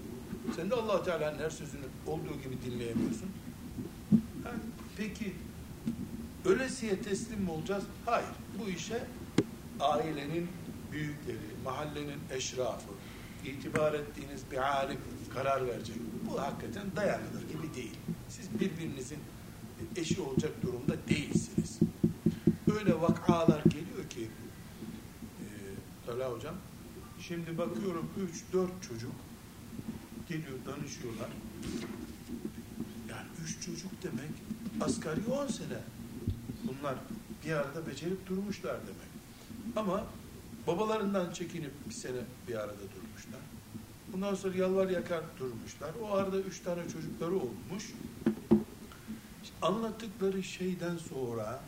Sen 0.56 0.70
de 0.70 0.76
allah 0.76 1.04
Teala'nın 1.04 1.40
her 1.40 1.50
sözünü 1.50 1.86
olduğu 2.08 2.42
gibi 2.44 2.58
dinleyemiyorsun. 2.66 3.30
Ha, 4.44 4.52
peki 4.98 5.34
Ölesiye 6.46 7.02
teslim 7.02 7.42
mi 7.42 7.52
olacağız? 7.52 7.84
Hayır. 8.06 8.30
Bu 8.60 8.70
işe 8.70 9.04
ailenin 9.80 10.48
büyükleri, 10.93 11.39
mahallenin 11.65 12.21
eşrafı, 12.31 12.93
itibar 13.45 13.95
ettiğiniz 13.95 14.43
bir 14.51 14.57
alim 14.57 14.99
karar 15.35 15.67
verecek. 15.67 15.97
Bu 16.31 16.41
hakikaten 16.41 16.97
dayanılır 16.97 17.49
gibi 17.49 17.75
değil. 17.75 17.97
Siz 18.29 18.61
birbirinizin 18.61 19.19
eşi 19.97 20.21
olacak 20.21 20.53
durumda 20.63 20.95
değilsiniz. 21.09 21.79
Öyle 22.79 23.01
vakalar 23.01 23.63
geliyor 23.65 24.11
ki 24.11 24.31
e, 25.41 25.47
Talha 26.07 26.33
hocam 26.33 26.55
şimdi 27.21 27.59
bakıyorum 27.59 28.11
3-4 28.53 28.69
çocuk 28.89 29.13
geliyor 30.29 30.59
danışıyorlar. 30.67 31.29
Yani 33.11 33.27
3 33.45 33.67
çocuk 33.67 33.93
demek 34.03 34.31
asgari 34.81 35.21
10 35.31 35.47
sene. 35.47 35.79
Bunlar 36.65 36.95
bir 37.45 37.53
arada 37.53 37.87
becerip 37.87 38.27
durmuşlar 38.27 38.77
demek. 38.81 39.11
Ama 39.77 40.07
babalarından 40.71 41.33
çekinip 41.33 41.73
bir 41.89 41.95
sene 41.95 42.21
bir 42.49 42.55
arada 42.55 42.83
durmuşlar. 42.97 43.41
Bundan 44.13 44.35
sonra 44.35 44.57
yalvar 44.57 44.89
yakar 44.89 45.23
durmuşlar. 45.39 45.91
O 46.03 46.15
arada 46.15 46.39
üç 46.41 46.61
tane 46.61 46.89
çocukları 46.89 47.35
olmuş. 47.35 47.93
Anlattıkları 49.63 50.43
şeyden 50.43 50.97
sonra 50.97 51.61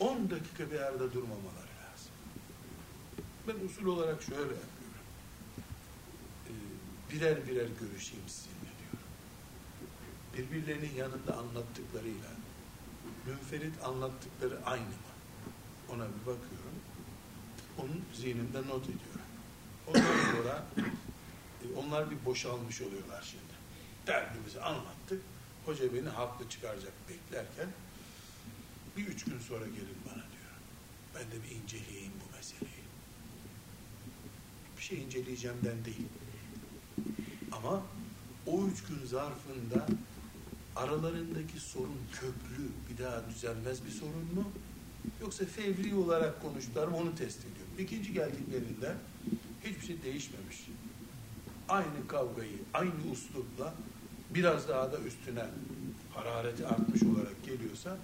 10 0.00 0.30
dakika 0.30 0.70
bir 0.70 0.80
arada 0.80 1.12
durmamaları 1.12 1.72
lazım. 1.82 2.12
Ben 3.48 3.66
usul 3.66 3.86
olarak 3.86 4.22
şöyle 4.22 4.40
yapıyorum. 4.40 5.06
Ee, 6.48 6.52
birer 7.12 7.46
birer 7.46 7.68
görüşeyim 7.80 8.28
sizinle 8.28 8.72
diyorum. 8.80 9.08
Birbirlerinin 10.36 10.94
yanında 10.96 11.36
anlattıklarıyla 11.36 12.30
münferit 13.26 13.84
anlattıkları 13.84 14.58
aynı 14.66 14.84
mı? 14.84 15.12
Ona 15.88 16.04
bir 16.04 16.20
bakıyorum. 16.20 16.61
Onun 17.78 18.04
zihnimde 18.14 18.58
not 18.58 18.84
ediyorum. 18.84 19.28
Ondan 19.86 20.32
sonra 20.32 20.64
e, 20.78 21.78
onlar 21.78 22.10
bir 22.10 22.24
boşalmış 22.24 22.80
oluyorlar 22.80 23.22
şimdi. 23.30 23.52
Derdimizi 24.06 24.60
anlattık. 24.60 25.22
Hoca 25.64 25.94
beni 25.94 26.08
haklı 26.08 26.48
çıkaracak 26.48 26.92
beklerken 27.08 27.68
bir 28.96 29.06
üç 29.06 29.24
gün 29.24 29.38
sonra 29.38 29.64
gelin 29.64 29.98
bana 30.06 30.14
diyor. 30.14 30.52
Ben 31.14 31.22
de 31.22 31.44
bir 31.44 31.50
inceleyeyim 31.62 32.12
bu 32.24 32.36
meseleyi. 32.36 32.82
Bir 34.76 34.82
şey 34.82 35.02
inceleyeceğimden 35.02 35.84
değil. 35.84 36.08
Ama 37.52 37.82
o 38.46 38.66
üç 38.66 38.82
gün 38.84 39.06
zarfında 39.06 39.86
aralarındaki 40.76 41.60
sorun 41.60 42.00
köklü, 42.12 42.68
bir 42.90 43.04
daha 43.04 43.28
düzelmez 43.30 43.84
bir 43.84 43.90
sorun 43.90 44.34
mu? 44.34 44.52
Yoksa 45.20 45.44
fevri 45.44 45.94
olarak 45.94 46.42
konuştular 46.42 46.88
mı 46.88 46.96
onu 46.96 47.14
test 47.14 47.38
ediyorum. 47.40 47.72
İkinci 47.78 48.12
geldiklerinde 48.12 48.94
hiçbir 49.64 49.86
şey 49.86 50.02
değişmemiş. 50.02 50.70
Aynı 51.68 52.08
kavgayı, 52.08 52.58
aynı 52.74 53.10
uslupla 53.12 53.74
biraz 54.30 54.68
daha 54.68 54.92
da 54.92 54.98
üstüne 54.98 55.44
harareti 56.14 56.66
artmış 56.66 57.02
olarak 57.02 57.44
geliyorsa 57.44 57.96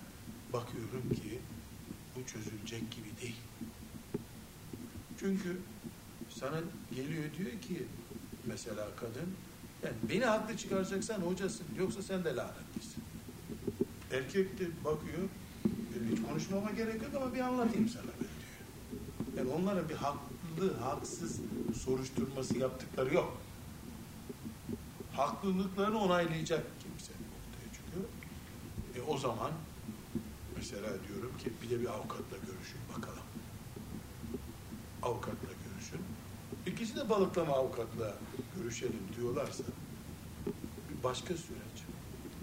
bakıyorum 0.52 1.12
ki 1.14 1.38
bu 2.16 2.26
çözülecek 2.26 2.80
gibi 2.92 3.22
değil. 3.22 3.36
Çünkü 5.20 5.56
sana 6.30 6.60
geliyor 6.96 7.24
diyor 7.38 7.50
ki 7.60 7.86
mesela 8.46 8.88
kadın 8.96 9.28
yani 9.84 9.94
beni 10.10 10.24
haklı 10.24 10.56
çıkaracaksan 10.56 11.20
hocasın 11.20 11.66
yoksa 11.78 12.02
sen 12.02 12.24
de 12.24 12.36
lanetlisin. 12.36 13.02
Erkek 14.12 14.58
de 14.58 14.64
bakıyor 14.84 15.18
"E, 15.22 15.24
hiç 15.24 15.47
konuşmama 16.28 16.70
gerek 16.70 17.02
yok 17.02 17.14
ama 17.16 17.34
bir 17.34 17.40
anlatayım 17.40 17.88
sana 17.88 18.02
ben 18.04 18.18
diyor. 18.18 19.36
Yani 19.36 19.62
onların 19.62 19.88
bir 19.88 19.94
haklı 19.94 20.76
haksız 20.80 21.40
soruşturması 21.84 22.58
yaptıkları 22.58 23.14
yok. 23.14 23.38
Haklılıklarını 25.12 25.98
onaylayacak 25.98 26.66
kimse 26.80 27.12
ortaya 27.12 27.72
çıkıyor. 27.72 28.04
E 28.96 29.10
o 29.10 29.18
zaman 29.18 29.50
mesela 30.56 30.88
diyorum 31.08 31.38
ki 31.38 31.52
bir 31.62 31.70
de 31.70 31.80
bir 31.80 31.86
avukatla 31.86 32.36
görüşün 32.36 32.80
bakalım. 32.96 33.24
Avukatla 35.02 35.48
görüşün. 35.64 36.00
İkisi 36.66 36.96
de 36.96 37.08
balıklama 37.08 37.54
avukatla 37.54 38.14
görüşelim 38.56 39.08
diyorlarsa 39.16 39.64
bir 40.88 41.04
başka 41.04 41.34
süreç. 41.34 41.84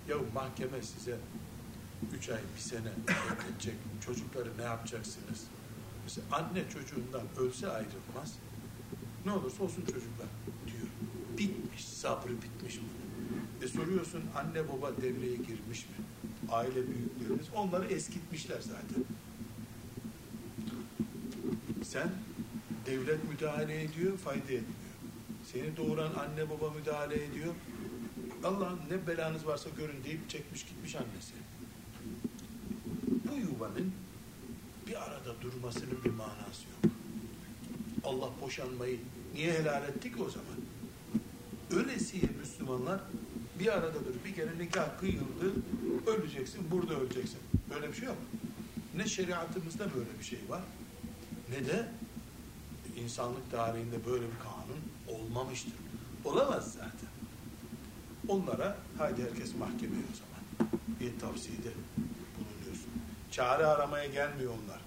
Ya 0.09 0.15
mahkeme 0.33 0.81
size 0.81 1.17
üç 2.25 2.29
ay, 2.29 2.39
bir 2.55 2.61
sene 2.61 2.91
bekletecek. 3.07 3.75
Çocukları 4.05 4.57
ne 4.57 4.63
yapacaksınız? 4.63 5.43
Mesela 6.03 6.27
anne 6.31 6.63
çocuğundan 6.73 7.21
ölse 7.37 7.67
ayrılmaz. 7.67 8.33
Ne 9.25 9.31
olursa 9.31 9.63
olsun 9.63 9.81
çocuklar 9.81 10.27
diyor. 10.67 10.87
Bitmiş, 11.37 11.85
sabrı 11.85 12.31
bitmiş 12.41 12.79
bunun. 12.79 13.65
E 13.65 13.67
soruyorsun 13.67 14.23
anne 14.35 14.69
baba 14.69 14.97
devreye 15.01 15.35
girmiş 15.35 15.85
mi? 15.85 16.05
Aile 16.51 16.87
büyüklerimiz 16.87 17.47
onları 17.55 17.85
eskitmişler 17.85 18.61
zaten. 18.61 19.03
Sen 21.83 22.11
devlet 22.85 23.29
müdahale 23.29 23.83
ediyor, 23.83 24.17
fayda 24.17 24.41
etmiyor. 24.43 24.95
Seni 25.53 25.77
doğuran 25.77 26.11
anne 26.13 26.49
baba 26.49 26.69
müdahale 26.69 27.23
ediyor. 27.25 27.53
Allah'ım 28.43 28.79
ne 28.89 29.07
belanız 29.07 29.47
varsa 29.47 29.69
görün 29.77 30.03
deyip 30.03 30.29
çekmiş 30.29 30.63
gitmiş 30.65 30.95
annesi. 30.95 31.44
Bu 33.65 33.69
yuvanın 33.69 33.91
bir 34.87 35.03
arada 35.03 35.41
durmasının 35.41 36.03
bir 36.05 36.09
manası 36.09 36.63
yok. 36.63 36.93
Allah 38.03 38.29
boşanmayı 38.41 38.99
niye 39.33 39.53
helal 39.53 39.83
etti 39.83 40.13
ki 40.13 40.23
o 40.23 40.29
zaman? 40.29 40.55
Öylesiye 41.71 42.23
Müslümanlar 42.39 43.01
bir 43.59 43.73
arada 43.73 43.93
dur. 43.93 44.13
Bir 44.25 44.35
kere 44.35 44.59
nikah 44.59 44.99
kıyıldı, 44.99 45.53
öleceksin, 46.07 46.71
burada 46.71 46.93
öleceksin. 46.93 47.39
Böyle 47.73 47.87
bir 47.87 47.93
şey 47.93 48.05
yok. 48.07 48.17
Ne 48.95 49.07
şeriatımızda 49.07 49.93
böyle 49.95 50.19
bir 50.19 50.23
şey 50.25 50.39
var, 50.49 50.61
ne 51.49 51.65
de 51.65 51.87
insanlık 52.97 53.51
tarihinde 53.51 54.05
böyle 54.05 54.23
bir 54.23 54.39
kanun 54.43 55.19
olmamıştır. 55.19 55.73
Olamaz 56.25 56.73
zaten. 56.73 57.09
Onlara 58.27 58.77
haydi 58.97 59.23
herkes 59.23 59.55
mahkemeye 59.55 60.03
o 60.13 60.15
zaman. 60.15 60.71
Bir 60.99 61.19
tavsiyede 61.19 61.71
bulunuyorsun. 61.97 62.04
Çare 63.35 63.65
aramaya 63.65 64.05
gelmiyor 64.05 64.51
onlar. 64.51 64.79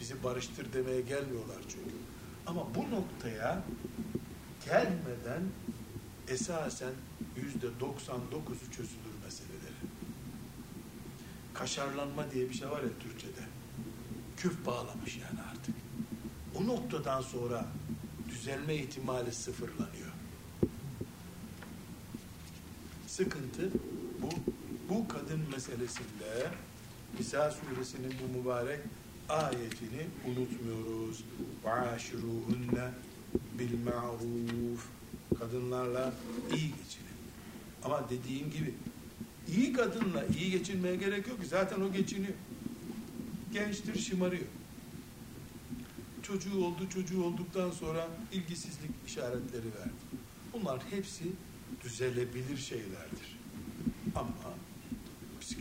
Bizi 0.00 0.24
barıştır 0.24 0.72
demeye 0.72 1.00
gelmiyorlar 1.00 1.56
çünkü. 1.68 1.96
Ama 2.46 2.74
bu 2.74 2.90
noktaya 2.90 3.62
gelmeden 4.64 5.42
esasen 6.28 6.92
yüzde 7.36 7.66
99'u 7.66 8.70
çözülür 8.72 9.16
meseleleri. 9.24 9.76
Kaşarlanma 11.54 12.30
diye 12.30 12.48
bir 12.48 12.54
şey 12.54 12.70
var 12.70 12.82
ya 12.82 12.88
Türkçe'de. 13.00 13.42
Küf 14.36 14.66
bağlamış 14.66 15.16
yani 15.16 15.40
artık. 15.50 15.74
O 16.54 16.66
noktadan 16.66 17.20
sonra 17.20 17.66
düzelme 18.28 18.74
ihtimali 18.74 19.32
sıfırlanıyor. 19.32 20.12
Sıkıntı 23.06 23.70
bu. 24.22 24.28
Bu 24.88 25.08
kadın 25.08 25.40
meselesinde 25.50 26.50
Nisa 27.19 27.51
suresinin 27.51 28.13
bu 28.23 28.39
mübarek 28.39 28.79
ayetini 29.29 30.07
unutmuyoruz. 30.27 31.23
وَعَاشِرُوهُنَّ 31.65 32.91
بِالْمَعْرُوفِ 33.57 34.79
Kadınlarla 35.39 36.13
iyi 36.49 36.67
geçinin. 36.67 37.17
Ama 37.83 38.09
dediğim 38.09 38.51
gibi 38.51 38.73
iyi 39.55 39.73
kadınla 39.73 40.25
iyi 40.39 40.51
geçinmeye 40.51 40.95
gerek 40.95 41.27
yok 41.27 41.41
ki. 41.41 41.47
Zaten 41.47 41.81
o 41.81 41.93
geçiniyor. 41.93 42.33
Gençtir, 43.53 43.99
şımarıyor. 43.99 44.45
Çocuğu 46.23 46.65
oldu, 46.65 46.89
çocuğu 46.93 47.23
olduktan 47.23 47.71
sonra 47.71 48.07
ilgisizlik 48.31 48.91
işaretleri 49.07 49.65
verdi. 49.65 50.01
Bunlar 50.53 50.81
hepsi 50.89 51.23
düzelebilir 51.83 52.57
şeylerdir. 52.57 53.14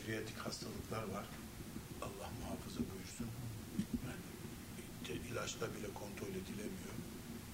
Ama 0.06 0.14
psikiyatrik 0.14 0.38
hastalıklar 0.38 1.04
var. 1.04 1.26
Allah 2.02 2.30
muhafaza 2.42 2.80
buyursun. 2.80 3.28
Yani 5.10 5.20
ilaçla 5.32 5.68
bile 5.68 5.88
kontrol 5.94 6.30
edilemiyor. 6.30 6.96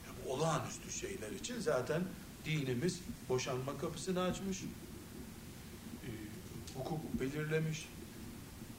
Ya 0.05 0.11
bu 0.25 0.33
olağanüstü 0.33 0.91
şeyler 0.91 1.31
için 1.31 1.59
zaten 1.59 2.03
dinimiz 2.45 3.01
boşanma 3.29 3.77
kapısını 3.77 4.21
açmış. 4.21 4.63
Ee, 4.63 6.07
hukuk 6.77 7.19
belirlemiş. 7.19 7.89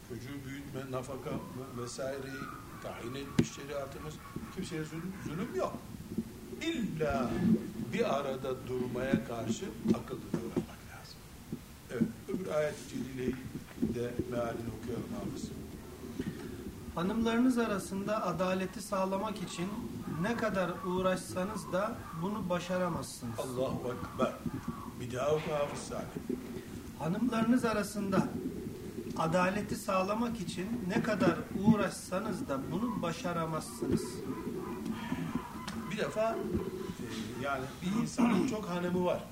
Çocuğu 0.08 0.44
büyütme, 0.46 0.90
nafaka 0.90 1.30
vesaireyi 1.76 2.42
tayin 2.82 3.14
etmiş 3.14 3.52
şeriatımız. 3.54 4.14
Kimseye 4.54 4.85
zulüm, 4.85 5.12
zulüm 5.24 5.54
yok. 5.54 5.78
İlla 6.62 7.30
bir 7.92 8.14
arada 8.18 8.66
durmaya 8.66 9.24
karşı 9.24 9.64
akıllı 9.88 10.32
davranmak 10.32 10.82
lazım. 10.92 11.18
Evet, 11.90 12.08
öbür 12.28 12.50
ayet-i 12.50 12.88
celileyi 12.88 13.35
de 13.94 14.14
mealini 14.31 14.70
okuyalım 14.83 15.09
hafız. 15.18 15.50
Hanımlarınız 16.94 17.59
arasında 17.59 18.26
adaleti 18.26 18.83
sağlamak 18.83 19.42
için 19.42 19.68
ne 20.22 20.37
kadar 20.37 20.70
uğraşsanız 20.87 21.72
da 21.72 21.96
bunu 22.22 22.48
başaramazsınız. 22.50 23.38
Allahu 23.38 23.94
Ekber. 23.94 24.33
Bir 25.00 25.16
daha 25.16 25.31
oku 25.31 25.52
Hafız. 25.52 25.90
Hanımlarınız 26.98 27.64
arasında 27.64 28.28
adaleti 29.18 29.76
sağlamak 29.76 30.40
için 30.40 30.66
ne 30.88 31.02
kadar 31.02 31.35
uğraşsanız 31.64 32.48
da 32.48 32.61
bunu 32.72 33.02
başaramazsınız. 33.02 34.02
Bir 35.90 35.98
defa 35.98 36.33
e, 36.33 36.37
yani 37.42 37.64
bir 37.83 38.02
insanın 38.02 38.46
çok 38.50 38.68
hanımı 38.68 39.05
var. 39.05 39.24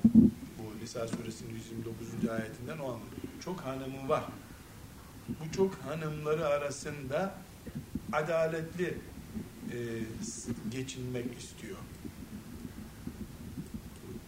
Bu 0.58 0.82
Nisa 0.82 1.08
suresinin 1.08 1.54
129. 1.54 2.28
ayetinden 2.28 2.78
o 2.78 2.84
anlıyor. 2.84 3.00
Çok 3.44 3.60
hanımı 3.60 4.08
var. 4.08 4.24
Bu 5.40 5.56
çok 5.56 5.74
hanımları 5.74 6.46
arasında 6.46 7.34
adaletli 8.12 8.98
e, 9.72 9.78
geçinmek 10.70 11.38
istiyor. 11.38 11.76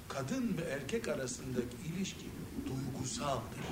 Kadın 0.09 0.57
ve 0.59 0.63
erkek 0.63 1.09
arasındaki 1.09 1.77
ilişki 1.87 2.27
duygusaldır. 2.67 3.65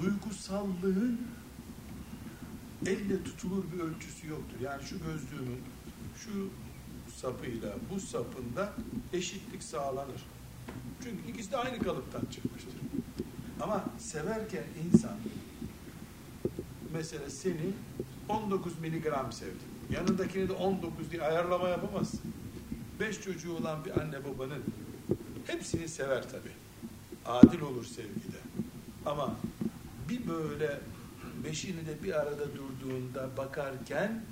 Duygusallığın 0.00 1.20
elle 2.86 3.24
tutulur 3.24 3.64
bir 3.72 3.80
ölçüsü 3.80 4.28
yoktur. 4.28 4.60
Yani 4.60 4.82
şu 4.82 4.98
gözlüğümün 4.98 5.60
şu 6.16 6.50
sapıyla 7.16 7.74
bu 7.90 8.00
sapında 8.00 8.72
eşitlik 9.12 9.62
sağlanır. 9.62 10.22
Çünkü 11.02 11.32
ikisi 11.32 11.52
de 11.52 11.56
aynı 11.56 11.78
kalıptan 11.78 12.22
çıkmıştır. 12.32 12.74
Ama 13.60 13.84
severken 13.98 14.64
insan 14.84 15.16
mesela 16.92 17.30
seni 17.30 17.72
19 18.28 18.78
miligram 18.78 19.32
sevdi. 19.32 19.64
Yanındakini 19.90 20.48
de 20.48 20.52
19 20.52 21.10
diye 21.10 21.22
ayarlama 21.22 21.68
yapamazsın. 21.68 22.20
5 23.00 23.20
çocuğu 23.20 23.56
olan 23.56 23.84
bir 23.84 24.00
anne 24.00 24.24
babanın 24.24 24.62
hepsini 25.46 25.88
sever 25.88 26.22
tabi. 26.30 26.48
Adil 27.26 27.60
olur 27.60 27.84
sevgide. 27.84 28.38
Ama 29.06 29.36
bir 30.08 30.28
böyle 30.28 30.80
beşini 31.44 31.86
de 31.86 32.02
bir 32.02 32.20
arada 32.20 32.44
durduğunda 32.56 33.36
bakarken 33.36 34.22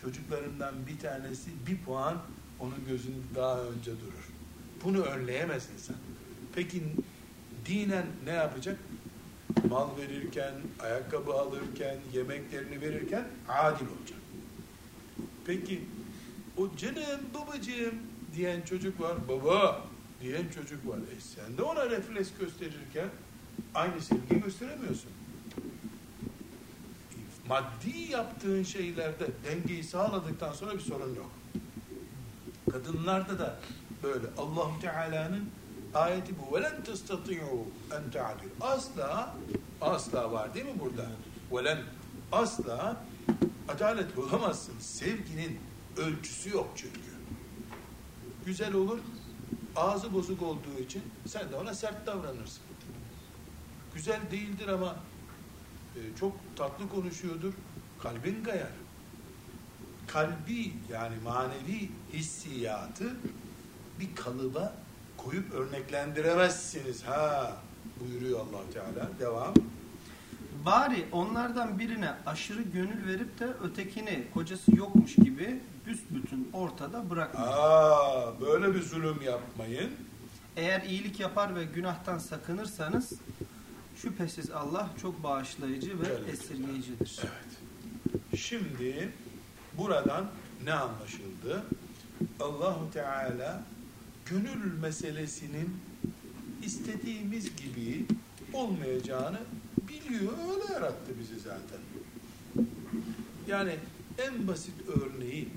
çocuklarından 0.00 0.74
bir 0.86 0.98
tanesi 0.98 1.50
bir 1.66 1.78
puan 1.78 2.18
onun 2.60 2.84
gözünde 2.88 3.34
daha 3.34 3.60
önce 3.60 3.90
durur. 3.90 4.28
Bunu 4.84 5.02
önleyemez 5.02 5.68
insan. 5.74 5.96
Peki 6.54 6.82
dinen 7.66 8.06
ne 8.24 8.30
yapacak? 8.30 8.78
mal 9.72 9.88
verirken, 9.96 10.54
ayakkabı 10.80 11.32
alırken, 11.32 11.96
yemeklerini 12.12 12.80
verirken 12.80 13.28
adil 13.48 13.86
olacak. 13.86 14.18
Peki 15.46 15.84
o 16.56 16.76
canım 16.76 17.20
babacığım 17.34 17.94
diyen 18.36 18.62
çocuk 18.62 19.00
var, 19.00 19.28
baba 19.28 19.84
diyen 20.20 20.48
çocuk 20.54 20.88
var. 20.88 20.98
E 20.98 21.20
sen 21.20 21.58
de 21.58 21.62
ona 21.62 21.90
refleks 21.90 22.28
gösterirken 22.40 23.08
aynı 23.74 24.00
sevgi 24.00 24.40
gösteremiyorsun. 24.44 25.10
Maddi 27.48 27.98
yaptığın 28.10 28.62
şeylerde 28.62 29.26
dengeyi 29.44 29.84
sağladıktan 29.84 30.52
sonra 30.52 30.74
bir 30.74 30.80
sorun 30.80 31.14
yok. 31.14 31.30
Kadınlarda 32.70 33.38
da 33.38 33.58
böyle 34.02 34.26
Allah 34.38 34.70
Teala'nın 34.80 35.50
ayeti 35.94 36.32
bu. 36.38 36.56
Velen 36.56 36.84
testati'u 36.84 37.66
en 37.90 38.10
ta'dil. 38.10 38.48
Asla 38.60 39.36
asla 39.82 40.32
var 40.32 40.54
değil 40.54 40.66
mi 40.66 40.80
burada? 40.80 41.10
Velem 41.52 41.80
asla 42.32 42.96
adalet 43.68 44.16
bulamazsın. 44.16 44.74
Sevginin 44.80 45.60
ölçüsü 45.96 46.50
yok 46.50 46.68
çünkü. 46.76 47.00
Güzel 48.46 48.74
olur, 48.74 48.98
ağzı 49.76 50.12
bozuk 50.12 50.42
olduğu 50.42 50.78
için 50.80 51.02
sen 51.26 51.52
de 51.52 51.56
ona 51.56 51.74
sert 51.74 52.06
davranırsın. 52.06 52.62
Güzel 53.94 54.20
değildir 54.30 54.68
ama 54.68 54.96
e, 55.96 56.00
çok 56.20 56.32
tatlı 56.56 56.88
konuşuyordur, 56.88 57.52
kalbin 58.02 58.44
kayar. 58.44 58.72
Kalbi 60.06 60.72
yani 60.92 61.16
manevi 61.24 61.90
hissiyatı 62.12 63.16
bir 64.00 64.14
kalıba 64.14 64.74
koyup 65.16 65.52
örneklendiremezsiniz. 65.52 67.02
Ha 67.02 67.56
buyuruyor 68.00 68.40
allah 68.40 68.70
Teala. 68.72 69.10
Devam. 69.20 69.54
Bari 70.66 71.04
onlardan 71.12 71.78
birine 71.78 72.14
aşırı 72.26 72.62
gönül 72.62 73.06
verip 73.06 73.38
de 73.40 73.46
ötekini 73.64 74.24
kocası 74.34 74.76
yokmuş 74.76 75.14
gibi 75.14 75.60
büsbütün 75.86 76.50
ortada 76.52 77.10
bırakmayın. 77.10 77.52
Aa, 77.52 78.40
böyle 78.40 78.74
bir 78.74 78.82
zulüm 78.82 79.22
yapmayın. 79.22 79.90
Eğer 80.56 80.82
iyilik 80.82 81.20
yapar 81.20 81.56
ve 81.56 81.64
günahtan 81.64 82.18
sakınırsanız 82.18 83.12
şüphesiz 83.96 84.50
Allah 84.50 84.90
çok 85.02 85.22
bağışlayıcı 85.22 86.00
ve 86.00 86.04
Celle 86.04 86.30
esirgeyicidir. 86.30 87.20
Evet. 87.22 88.40
Şimdi 88.40 89.12
buradan 89.78 90.30
ne 90.64 90.72
anlaşıldı? 90.72 91.62
Allahu 92.40 92.90
Teala 92.92 93.62
gönül 94.26 94.78
meselesinin 94.80 95.76
istediğimiz 96.62 97.56
gibi 97.56 98.06
olmayacağını 98.52 99.38
biliyor. 99.88 100.32
Öyle 100.32 100.72
yarattı 100.72 101.12
bizi 101.20 101.40
zaten. 101.40 101.80
Yani 103.48 103.76
en 104.18 104.48
basit 104.48 104.74
örneği 104.88 105.48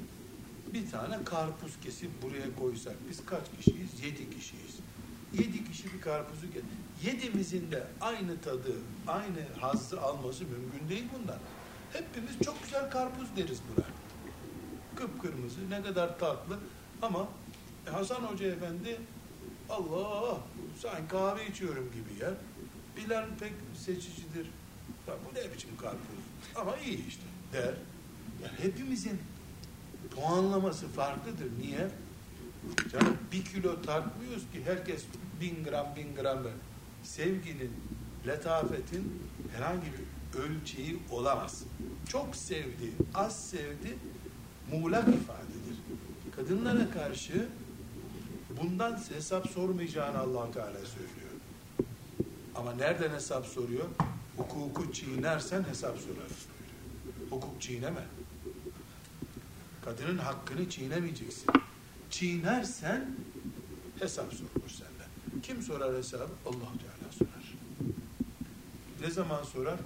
bir 0.73 0.91
tane 0.91 1.23
karpuz 1.23 1.79
kesip 1.83 2.09
buraya 2.21 2.55
koysak 2.59 2.95
biz 3.09 3.25
kaç 3.25 3.43
kişiyiz? 3.57 3.89
Yedi 4.03 4.29
kişiyiz. 4.29 4.75
Yedi 5.33 5.71
kişi 5.71 5.93
bir 5.93 6.01
karpuzu 6.01 6.47
get. 6.53 6.63
Yedimizin 7.03 7.71
de 7.71 7.87
aynı 8.01 8.41
tadı, 8.41 8.73
aynı 9.07 9.39
hazzı 9.59 10.01
alması 10.01 10.43
mümkün 10.43 10.89
değil 10.89 11.05
bundan. 11.19 11.39
Hepimiz 11.93 12.39
çok 12.45 12.63
güzel 12.63 12.89
karpuz 12.91 13.27
deriz 13.37 13.59
buna. 13.75 13.85
Kıpkırmızı, 14.95 15.69
ne 15.69 15.83
kadar 15.83 16.19
tatlı 16.19 16.59
ama 17.01 17.27
Hasan 17.85 18.21
Hoca 18.23 18.45
Efendi 18.45 18.97
Allah 19.69 20.38
sanki 20.82 21.08
kahve 21.08 21.47
içiyorum 21.47 21.91
gibi 21.91 22.23
yer. 22.23 22.34
Bilal 22.97 23.25
pek 23.39 23.54
seçicidir. 23.78 24.45
Ya 25.08 25.13
bu 25.25 25.36
ne 25.36 25.54
biçim 25.54 25.78
karpuz? 25.82 26.25
Ama 26.56 26.78
iyi 26.78 27.08
işte 27.08 27.23
der. 27.54 27.73
Yani 28.43 28.60
hepimizin 28.60 29.19
puanlaması 30.15 30.88
farklıdır. 30.88 31.47
Niye? 31.60 31.88
Canım 32.91 33.17
bir 33.32 33.45
kilo 33.45 33.82
tartmıyoruz 33.82 34.43
ki 34.43 34.62
herkes 34.65 35.04
bin 35.41 35.63
gram 35.63 35.95
bin 35.95 36.15
gram 36.15 36.43
ver. 36.43 36.54
Sevginin, 37.04 37.71
letafetin 38.28 39.21
herhangi 39.56 39.86
bir 39.86 40.39
ölçeği 40.39 40.99
olamaz. 41.12 41.63
Çok 42.10 42.36
sevdi, 42.36 42.91
az 43.13 43.49
sevdi 43.49 43.97
muğlak 44.71 45.08
ifadedir. 45.08 45.78
Kadınlara 46.36 46.91
karşı 46.91 47.47
bundan 48.61 48.99
hesap 49.13 49.49
sormayacağını 49.49 50.19
allah 50.19 50.51
Teala 50.51 50.77
söylüyor. 50.85 51.31
Ama 52.55 52.73
nereden 52.73 53.09
hesap 53.09 53.45
soruyor? 53.45 53.85
Hukuku 54.37 54.93
çiğnersen 54.93 55.63
hesap 55.63 55.97
sorarız. 55.97 56.45
Hukuk 57.29 57.61
çiğneme. 57.61 58.03
Kadının 59.85 60.17
hakkını 60.17 60.69
çiğnemeyeceksin. 60.69 61.47
Çiğnersen 62.09 63.15
hesap 63.99 64.33
sorulur 64.33 64.69
senden. 64.69 65.41
Kim 65.43 65.61
sorar 65.61 65.97
hesabı? 65.97 66.31
allah 66.45 66.53
Teala 66.55 67.11
sorar. 67.11 67.55
Ne 69.01 69.11
zaman 69.11 69.43
sorar? 69.43 69.79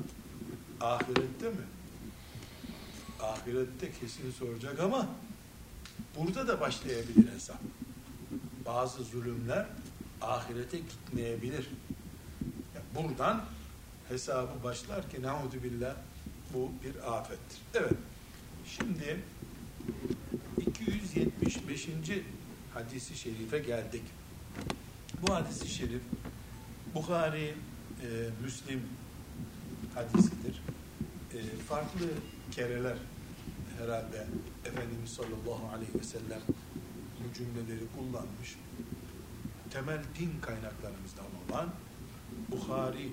Ahirette 0.82 1.50
mi? 1.50 1.66
Ahirette 3.22 3.92
kesin 4.00 4.32
soracak 4.32 4.80
ama 4.80 5.08
burada 6.20 6.48
da 6.48 6.62
başlayabilir 6.62 7.34
hesap. 7.34 7.60
Bazı 8.76 9.04
zulümler 9.04 9.66
ahirete 10.22 10.78
gitmeyebilir. 10.78 11.70
Yani 12.76 12.86
buradan 12.96 13.46
hesabı 14.10 14.64
başlar 14.64 15.10
ki 15.10 15.22
billah 15.64 15.96
bu 16.54 16.72
bir 16.84 17.18
afettir. 17.18 17.60
Evet. 17.74 17.94
Şimdi 18.66 19.20
275. 20.68 21.90
hadisi 22.74 23.18
şerife 23.18 23.60
geldik. 23.60 24.04
Bu 25.22 25.36
hadisi 25.36 25.70
şerif 25.70 26.02
Bukhari, 26.96 27.56
e, 28.02 28.30
Müslim 28.44 28.82
hadisidir. 29.96 30.62
E, 31.34 31.40
farklı 31.70 32.08
kereler 32.52 32.98
herhalde 33.80 34.28
Efendimiz 34.66 35.10
sallallahu 35.10 35.76
aleyhi 35.76 35.94
ve 36.00 36.04
sellem 36.04 36.42
cümleleri 37.34 37.86
kullanmış. 37.98 38.58
Temel 39.70 40.04
din 40.20 40.32
kaynaklarımızdan 40.42 41.26
olan 41.50 41.70
Bukhari 42.52 43.12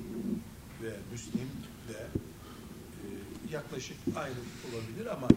ve 0.83 0.97
Müslim 1.13 1.51
de 1.89 1.99
e, 1.99 3.07
yaklaşık 3.53 3.97
aynı 4.17 4.37
olabilir 4.69 5.07
ama 5.07 5.29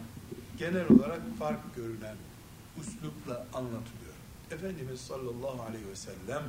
genel 0.58 0.86
olarak 0.90 1.22
fark 1.40 1.76
görünen 1.76 2.16
üslupla 2.82 3.48
anlatılıyor. 3.54 4.14
Efendimiz 4.52 5.02
sallallahu 5.02 5.62
aleyhi 5.62 5.88
ve 5.88 5.96
sellem 5.96 6.44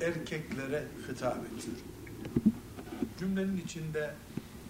erkeklere 0.00 0.84
hitap 1.08 1.36
ediyor. 1.36 1.76
Cümlenin 3.18 3.56
içinde 3.56 4.14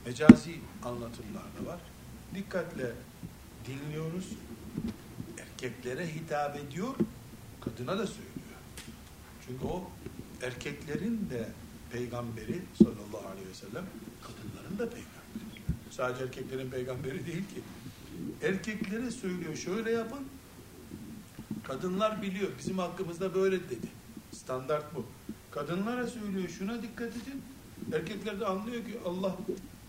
mecazi 0.06 0.60
anlatımlar 0.84 1.44
da 1.60 1.70
var. 1.70 1.80
Dikkatle 2.34 2.92
dinliyoruz. 3.66 4.28
Erkeklere 5.62 6.14
hitap 6.14 6.56
ediyor, 6.56 6.94
kadına 7.60 7.98
da 7.98 8.06
söylüyor. 8.06 8.58
Çünkü 9.46 9.64
o 9.64 9.90
erkeklerin 10.42 11.30
de 11.30 11.48
peygamberi 11.92 12.62
sallallahu 12.78 13.28
aleyhi 13.28 13.48
ve 13.48 13.54
sellem, 13.54 13.84
kadınların 14.22 14.78
da 14.78 14.94
peygamberi. 14.94 15.62
Sadece 15.90 16.24
erkeklerin 16.24 16.70
peygamberi 16.70 17.26
değil 17.26 17.42
ki. 17.54 17.62
Erkeklere 18.42 19.10
söylüyor, 19.10 19.56
şöyle 19.56 19.90
yapın. 19.90 20.20
Kadınlar 21.64 22.22
biliyor, 22.22 22.50
bizim 22.58 22.78
hakkımızda 22.78 23.34
böyle 23.34 23.56
dedi. 23.70 23.88
Standart 24.32 24.94
bu. 24.94 25.06
Kadınlara 25.50 26.06
söylüyor, 26.06 26.48
şuna 26.48 26.82
dikkat 26.82 27.08
edin. 27.16 27.42
Erkekler 27.92 28.40
de 28.40 28.46
anlıyor 28.46 28.84
ki 28.84 28.98
Allah 29.06 29.36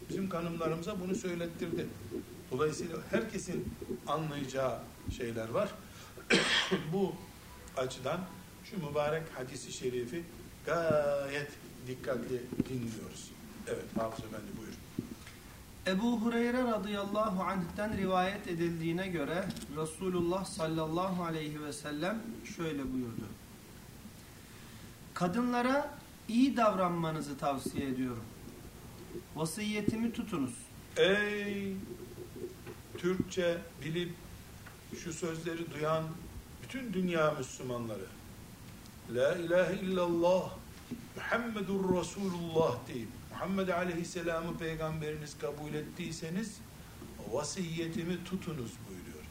bizim 0.09 0.29
kanunlarımıza 0.29 0.99
bunu 0.99 1.15
söylettirdi. 1.15 1.88
Dolayısıyla 2.51 2.97
herkesin 3.12 3.73
anlayacağı 4.07 4.79
şeyler 5.13 5.49
var. 5.49 5.69
Bu 6.93 7.15
açıdan 7.78 8.19
şu 8.65 8.89
mübarek 8.89 9.23
hadisi 9.36 9.73
şerifi 9.73 10.23
gayet 10.65 11.52
dikkatli 11.88 12.41
dinliyoruz. 12.69 13.32
Evet 13.67 13.86
Hafız 13.97 14.26
Efendi 14.26 14.47
buyur. 14.58 14.73
Ebu 15.88 16.21
Hureyre 16.21 16.63
radıyallahu 16.63 17.43
anh'ten 17.43 17.97
rivayet 17.97 18.47
edildiğine 18.47 19.08
göre 19.08 19.43
Resulullah 19.78 20.45
sallallahu 20.45 21.23
aleyhi 21.23 21.63
ve 21.63 21.73
sellem 21.73 22.21
şöyle 22.56 22.93
buyurdu. 22.93 23.26
Kadınlara 25.13 25.93
iyi 26.28 26.58
davranmanızı 26.58 27.38
tavsiye 27.38 27.88
ediyorum. 27.88 28.23
Vasiyetimi 29.36 30.13
tutunuz. 30.13 30.54
Ey 30.97 31.76
Türkçe 32.97 33.58
bilip 33.86 34.13
şu 34.95 35.13
sözleri 35.13 35.71
duyan 35.71 36.03
bütün 36.63 36.93
dünya 36.93 37.32
Müslümanları 37.32 38.06
La 39.13 39.36
ilahe 39.36 39.79
illallah 39.79 40.49
Muhammedur 41.15 41.99
Resulullah 41.99 42.88
deyip 42.88 43.10
Muhammed 43.32 43.67
Aleyhisselam'ı 43.67 44.58
peygamberiniz 44.58 45.38
kabul 45.38 45.73
ettiyseniz 45.73 46.58
vasiyetimi 47.32 48.23
tutunuz 48.23 48.71
buyuruyor. 48.89 49.23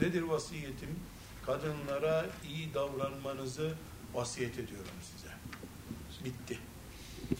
Nedir 0.00 0.22
vasiyetim? 0.22 0.98
Kadınlara 1.46 2.26
iyi 2.48 2.74
davranmanızı 2.74 3.74
vasiyet 4.14 4.58
ediyorum 4.58 4.90
size. 5.12 5.32
Bitti. 6.24 6.58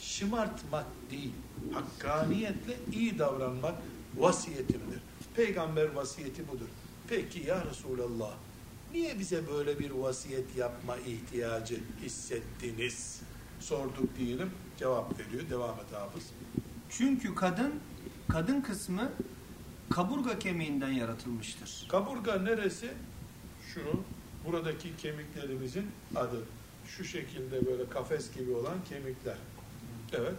Şımartmak 0.00 0.86
değil, 1.10 1.32
hakkaniyetle 1.72 2.76
iyi 2.92 3.18
davranmak 3.18 3.74
vasiyetimdir. 4.16 5.00
Peygamber 5.34 5.92
vasiyeti 5.92 6.48
budur. 6.48 6.68
Peki 7.10 7.46
ya 7.48 7.64
Resulallah, 7.70 8.30
niye 8.92 9.18
bize 9.18 9.48
böyle 9.48 9.78
bir 9.78 9.90
vasiyet 9.90 10.56
yapma 10.56 10.96
ihtiyacı 10.96 11.80
hissettiniz? 12.02 13.20
Sorduk 13.60 14.18
diyelim, 14.18 14.50
cevap 14.78 15.18
veriyor. 15.18 15.50
Devam 15.50 15.74
et 15.74 15.92
hafız. 15.92 16.30
Çünkü 16.90 17.34
kadın, 17.34 17.74
kadın 18.28 18.60
kısmı 18.60 19.12
kaburga 19.90 20.38
kemiğinden 20.38 20.90
yaratılmıştır. 20.90 21.86
Kaburga 21.88 22.38
neresi? 22.38 22.90
Şunu, 23.74 24.02
buradaki 24.46 24.96
kemiklerimizin 24.96 25.86
adı. 26.16 26.44
Şu 26.86 27.04
şekilde 27.04 27.66
böyle 27.66 27.88
kafes 27.88 28.34
gibi 28.34 28.52
olan 28.52 28.84
kemikler. 28.88 29.36
Evet. 30.12 30.34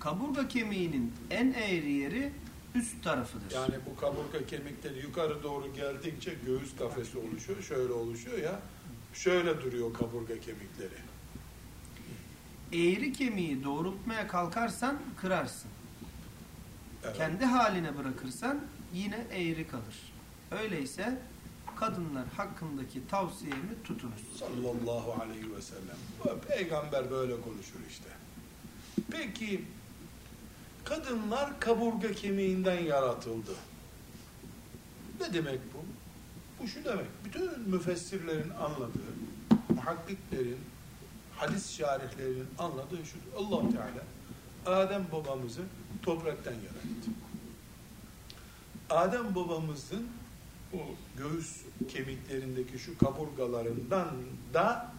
Kaburga 0.00 0.48
kemiğinin 0.48 1.12
en 1.30 1.52
eğri 1.52 1.92
yeri 1.92 2.32
üst 2.74 3.04
tarafıdır. 3.04 3.54
Yani 3.54 3.74
bu 3.90 4.00
kaburga 4.00 4.46
kemikleri 4.46 4.98
yukarı 4.98 5.42
doğru 5.42 5.74
geldikçe 5.74 6.34
göğüs 6.46 6.76
kafesi 6.78 7.18
oluşuyor. 7.18 7.62
Şöyle 7.62 7.92
oluşuyor 7.92 8.38
ya. 8.38 8.60
Şöyle 9.14 9.60
duruyor 9.62 9.94
kaburga 9.94 10.40
kemikleri. 10.40 11.00
Eğri 12.72 13.12
kemiği 13.12 13.64
doğrultmaya 13.64 14.28
kalkarsan 14.28 14.98
kırarsın. 15.20 15.70
Evet. 17.04 17.16
Kendi 17.16 17.44
haline 17.44 17.98
bırakırsan 17.98 18.60
yine 18.94 19.26
eğri 19.32 19.66
kalır. 19.68 20.12
Öyleyse 20.50 21.18
kadınlar 21.76 22.24
hakkındaki 22.36 23.08
tavsiyemi 23.08 23.82
tutunuz. 23.84 24.22
Sallallahu 24.38 25.22
aleyhi 25.22 25.56
ve 25.56 25.62
sellem. 25.62 26.40
Peygamber 26.48 27.10
böyle 27.10 27.40
konuşur 27.40 27.80
işte. 27.90 28.08
Peki 29.10 29.64
kadınlar 30.90 31.60
kaburga 31.60 32.12
kemiğinden 32.12 32.80
yaratıldı. 32.80 33.50
Ne 35.20 35.32
demek 35.32 35.60
bu? 35.74 35.84
Bu 36.62 36.68
şu 36.68 36.84
demek. 36.84 37.06
Bütün 37.24 37.60
müfessirlerin 37.60 38.50
anladığı, 38.50 39.12
muhakkiklerin, 39.74 40.58
hadis 41.36 41.76
şarihlerinin 41.76 42.46
anladığı 42.58 43.06
şudur. 43.06 43.32
allah 43.36 43.70
Teala 43.70 44.02
Adem 44.78 45.06
babamızı 45.12 45.62
topraktan 46.02 46.52
yarattı. 46.52 47.10
Adem 48.90 49.34
babamızın 49.34 50.08
bu 50.72 50.78
göğüs 51.16 51.56
kemiklerindeki 51.88 52.78
şu 52.78 52.98
kaburgalarından 52.98 54.08
da 54.54 54.92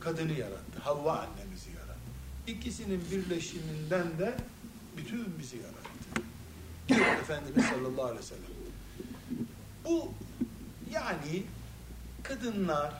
kadını 0.00 0.32
yarattı. 0.32 0.78
Havva 0.80 1.14
yarattı. 1.14 1.45
İkisinin 2.46 3.00
birleşiminden 3.10 4.18
de 4.18 4.34
bütün 4.96 5.38
bizi 5.38 5.56
yarattı. 5.56 6.22
Diyor 6.88 7.06
Efendimiz 7.06 7.64
sallallahu 7.64 8.04
aleyhi 8.04 8.20
ve 8.20 8.22
sellem. 8.22 8.42
Bu 9.84 10.12
yani 10.92 11.42
kadınlar 12.22 12.94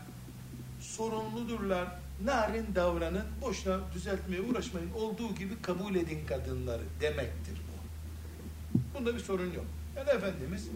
sorumludurlar. 0.81 1.89
Narin 2.25 2.67
davranın, 2.75 3.25
boşuna 3.43 3.81
düzeltmeye 3.95 4.43
uğraşmayın. 4.43 4.91
Olduğu 4.93 5.35
gibi 5.35 5.63
kabul 5.63 5.95
edin 5.95 6.27
kadınları 6.27 6.83
demektir 7.01 7.59
bu. 7.69 8.79
Bunda 8.99 9.15
bir 9.15 9.21
sorun 9.21 9.53
yok. 9.53 9.65
Yani 9.97 10.11
Efendimiz 10.11 10.69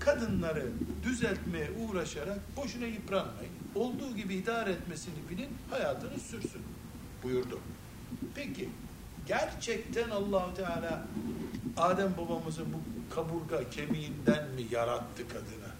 kadınları 0.00 0.66
düzeltmeye 1.02 1.70
uğraşarak 1.70 2.56
boşuna 2.56 2.86
yıpranmayın. 2.86 3.52
Olduğu 3.74 4.16
gibi 4.16 4.34
idare 4.34 4.70
etmesini 4.70 5.14
bilin, 5.30 5.48
hayatını 5.70 6.20
sürsün 6.20 6.62
buyurdu. 7.22 7.60
Peki 8.34 8.68
gerçekten 9.26 10.10
allah 10.10 10.54
Teala 10.54 11.06
Adem 11.76 12.14
babamızın 12.18 12.66
bu 12.72 13.14
kaburga 13.14 13.70
kemiğinden 13.70 14.48
mi 14.48 14.66
yarattı 14.70 15.28
kadını? 15.28 15.74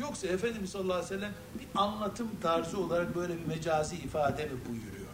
Yoksa 0.00 0.26
Efendimiz 0.26 0.70
sallallahu 0.70 0.92
aleyhi 0.94 1.14
ve 1.14 1.16
sellem 1.16 1.32
bir 1.58 1.80
anlatım 1.80 2.28
tarzı 2.42 2.80
olarak 2.80 3.16
böyle 3.16 3.38
bir 3.38 3.46
mecazi 3.46 3.96
ifade 3.96 4.44
mi 4.44 4.52
buyuruyor? 4.68 5.10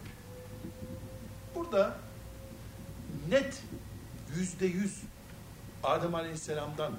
Burada 1.55 1.97
net 3.29 3.63
yüzde 4.35 4.65
yüz 4.65 5.01
Adem 5.83 6.15
Aleyhisselam'dan 6.15 6.93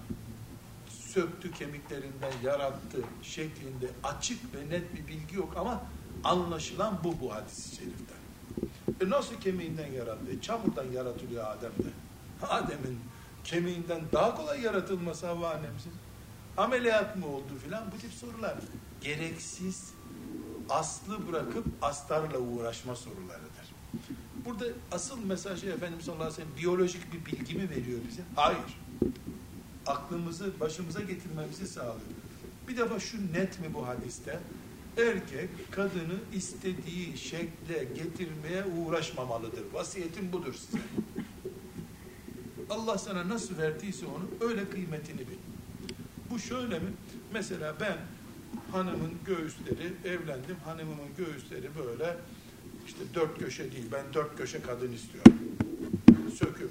söktü 0.88 1.52
kemiklerinden 1.52 2.33
yarattı 2.44 2.98
şeklinde 3.22 3.90
açık 4.04 4.54
ve 4.54 4.71
net 4.71 4.94
bir 4.94 5.06
bilgi 5.06 5.37
yok 5.37 5.54
ama 5.56 5.83
anlaşılan 6.25 6.98
bu 7.04 7.21
bu 7.21 7.35
hadis-i 7.35 7.77
şeriften. 7.77 8.17
E 9.01 9.11
nasıl 9.11 9.35
kemiğinden 9.35 9.92
yarattı? 9.92 10.33
E 10.38 10.40
çamurdan 10.40 10.92
yaratılıyor 10.92 11.44
Adem'de. 11.46 11.88
Adem'in 12.42 12.99
kemiğinden 13.44 14.01
daha 14.13 14.35
kolay 14.35 14.61
yaratılması 14.61 15.27
Havva 15.27 15.51
annemizin. 15.51 15.92
Ameliyat 16.57 17.17
mı 17.17 17.27
oldu 17.27 17.59
filan 17.65 17.85
bu 17.92 17.99
tip 17.99 18.13
sorular. 18.13 18.55
Gereksiz 19.01 19.92
aslı 20.69 21.29
bırakıp 21.29 21.67
astarla 21.83 22.38
uğraşma 22.38 22.96
sorularıdır. 22.96 23.49
Burada 24.44 24.65
asıl 24.92 25.25
mesajı 25.25 25.67
Efendimiz 25.67 26.05
sallallahu 26.05 26.25
aleyhi 26.25 26.40
ve 26.40 26.44
sellem 26.44 26.59
biyolojik 26.59 27.13
bir 27.13 27.27
bilgi 27.27 27.55
mi 27.55 27.71
veriyor 27.71 27.99
bize? 28.09 28.23
Hayır. 28.37 28.81
Aklımızı 29.87 30.61
başımıza 30.61 31.01
getirmemizi 31.01 31.69
sağlıyor. 31.69 32.01
Bir 32.69 32.77
defa 32.77 33.01
şu 33.01 33.33
net 33.33 33.61
mi 33.61 33.75
bu 33.75 33.87
hadiste? 33.88 34.40
Erkek 34.99 35.49
kadını 35.71 36.19
istediği 36.35 37.19
şekle 37.19 37.85
getirmeye 37.85 38.65
uğraşmamalıdır. 38.65 39.73
Vasiyetim 39.73 40.33
budur 40.33 40.55
size. 40.55 40.79
Allah 42.71 42.99
sana 42.99 43.29
nasıl 43.29 43.59
verdiyse 43.59 44.07
onu 44.07 44.49
öyle 44.49 44.71
kıymetini 44.71 45.21
bil. 45.21 45.38
Bu 46.31 46.38
şöyle 46.38 46.79
mi? 46.79 46.92
Mesela 47.33 47.75
ben 47.81 47.96
hanımın 48.73 49.13
göğüsleri 49.27 49.92
evlendim. 50.05 50.57
Hanımımın 50.65 51.09
göğüsleri 51.19 51.69
böyle 51.79 52.17
işte 52.87 53.01
dört 53.15 53.38
köşe 53.38 53.73
değil. 53.73 53.87
Ben 53.92 54.15
dört 54.15 54.37
köşe 54.37 54.63
kadın 54.63 54.92
istiyorum. 54.92 55.38
Söküp 56.35 56.71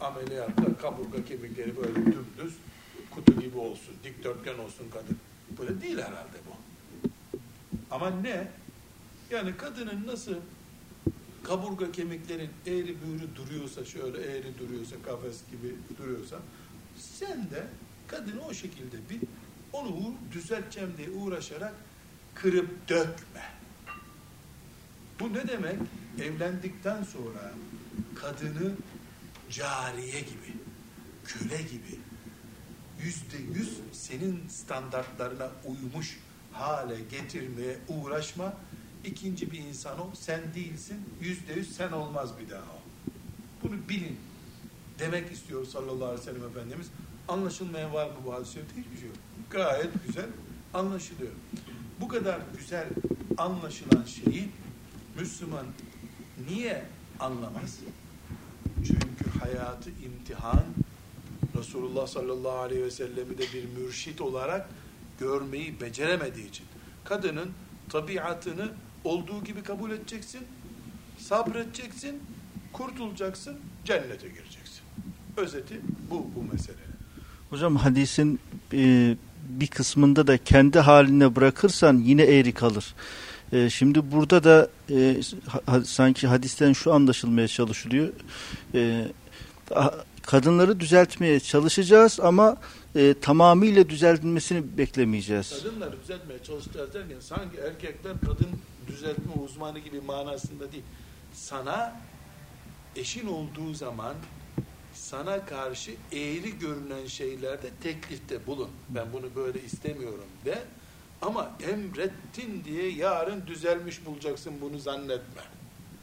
ameliyatta 0.00 0.78
kaburga 0.80 1.24
kemikleri 1.24 1.76
böyle 1.76 1.94
dümdüz 1.94 2.54
kutu 3.10 3.40
gibi 3.40 3.58
olsun, 3.58 3.94
dikdörtgen 4.04 4.58
olsun 4.58 4.86
kadın. 4.92 5.18
Böyle 5.58 5.80
değil 5.82 5.98
herhalde 5.98 6.38
bu. 6.46 6.57
Ama 7.90 8.10
ne? 8.10 8.48
Yani 9.30 9.56
kadının 9.56 10.06
nasıl 10.06 10.34
kaburga 11.44 11.92
kemiklerin 11.92 12.50
eğri 12.66 12.96
büğrü 13.02 13.36
duruyorsa, 13.36 13.84
şöyle 13.84 14.18
eğri 14.18 14.58
duruyorsa, 14.58 14.96
kafes 15.02 15.40
gibi 15.50 15.74
duruyorsa, 15.98 16.38
sen 16.96 17.50
de 17.50 17.66
kadını 18.06 18.46
o 18.46 18.54
şekilde 18.54 18.96
bir 19.10 19.20
onu 19.72 20.14
düzelteceğim 20.32 20.94
diye 20.98 21.10
uğraşarak 21.10 21.74
kırıp 22.34 22.88
dökme. 22.88 23.42
Bu 25.20 25.32
ne 25.32 25.48
demek? 25.48 25.76
Evlendikten 26.22 27.02
sonra 27.02 27.52
kadını 28.14 28.72
cariye 29.50 30.20
gibi, 30.20 30.56
köle 31.24 31.62
gibi, 31.62 31.98
yüzde 33.02 33.58
yüz 33.58 33.78
senin 33.92 34.48
standartlarına 34.48 35.50
uymuş 35.64 36.18
hale 36.52 37.00
getirmeye 37.10 37.78
uğraşma. 37.88 38.54
İkinci 39.04 39.52
bir 39.52 39.58
insan 39.58 40.00
o, 40.00 40.10
sen 40.14 40.40
değilsin, 40.54 40.96
yüzde 41.20 41.52
yüz 41.52 41.76
sen 41.76 41.92
olmaz 41.92 42.30
bir 42.40 42.50
daha 42.50 42.60
o. 42.60 42.80
Bunu 43.62 43.88
bilin. 43.88 44.16
Demek 44.98 45.32
istiyor 45.32 45.66
sallallahu 45.66 46.04
aleyhi 46.04 46.20
ve 46.20 46.24
sellem 46.24 46.48
Efendimiz. 46.48 46.86
Anlaşılmayan 47.28 47.92
var 47.92 48.06
mı 48.06 48.16
bu 48.24 48.34
hadis-i? 48.34 48.60
Hiçbir 48.76 48.98
şey 48.98 49.08
yok. 49.08 49.16
Gayet 49.50 49.90
güzel 50.06 50.26
anlaşılıyor. 50.74 51.32
Bu 52.00 52.08
kadar 52.08 52.40
güzel 52.58 52.88
anlaşılan 53.38 54.04
şeyi 54.04 54.48
Müslüman 55.18 55.66
niye 56.48 56.84
anlamaz? 57.20 57.78
Çünkü 58.86 59.38
hayatı 59.40 59.90
imtihan 59.90 60.64
Resulullah 61.58 62.06
sallallahu 62.06 62.58
aleyhi 62.58 62.82
ve 62.82 62.90
sellemi 62.90 63.38
de 63.38 63.42
bir 63.54 63.64
mürşit 63.64 64.20
olarak 64.20 64.68
görmeyi 65.20 65.80
beceremediği 65.80 66.48
için. 66.48 66.66
Kadının 67.04 67.50
tabiatını 67.88 68.68
olduğu 69.04 69.44
gibi 69.44 69.62
kabul 69.62 69.90
edeceksin, 69.90 70.40
sabredeceksin, 71.18 72.22
kurtulacaksın, 72.72 73.56
cennete 73.84 74.28
gireceksin. 74.28 74.82
Özeti 75.36 75.80
bu 76.10 76.26
bu 76.36 76.52
mesele. 76.52 76.76
Hocam 77.50 77.76
hadisin 77.76 78.40
e, 78.72 79.16
bir 79.48 79.66
kısmında 79.66 80.26
da 80.26 80.38
kendi 80.38 80.78
haline 80.78 81.36
bırakırsan 81.36 81.98
yine 81.98 82.22
eğri 82.22 82.52
kalır. 82.52 82.94
E, 83.52 83.70
şimdi 83.70 84.12
burada 84.12 84.44
da 84.44 84.68
e, 84.90 85.16
sanki 85.84 86.26
hadisten 86.26 86.72
şu 86.72 86.92
anlaşılmaya 86.92 87.48
çalışılıyor. 87.48 88.08
Kadınları 90.28 90.80
düzeltmeye 90.80 91.40
çalışacağız 91.40 92.20
ama 92.20 92.56
e, 92.94 93.14
tamamıyla 93.20 93.88
düzeltilmesini 93.88 94.78
beklemeyeceğiz. 94.78 95.62
Kadınları 95.62 96.02
düzeltmeye 96.02 96.42
çalışacağız 96.42 96.94
derken 96.94 97.20
sanki 97.20 97.56
erkekler 97.56 98.12
kadın 98.20 98.48
düzeltme 98.86 99.32
uzmanı 99.44 99.78
gibi 99.78 100.00
manasında 100.00 100.72
değil. 100.72 100.82
Sana 101.32 102.00
eşin 102.96 103.26
olduğu 103.26 103.74
zaman 103.74 104.14
sana 104.94 105.46
karşı 105.46 105.90
eğri 106.12 106.58
görünen 106.58 107.06
şeylerde 107.06 107.70
teklifte 107.82 108.46
bulun. 108.46 108.70
Ben 108.88 109.12
bunu 109.12 109.34
böyle 109.36 109.62
istemiyorum 109.62 110.28
de. 110.44 110.62
Ama 111.22 111.50
emrettin 111.72 112.64
diye 112.64 112.90
yarın 112.90 113.46
düzelmiş 113.46 114.06
bulacaksın 114.06 114.52
bunu 114.60 114.78
zannetme. 114.78 115.42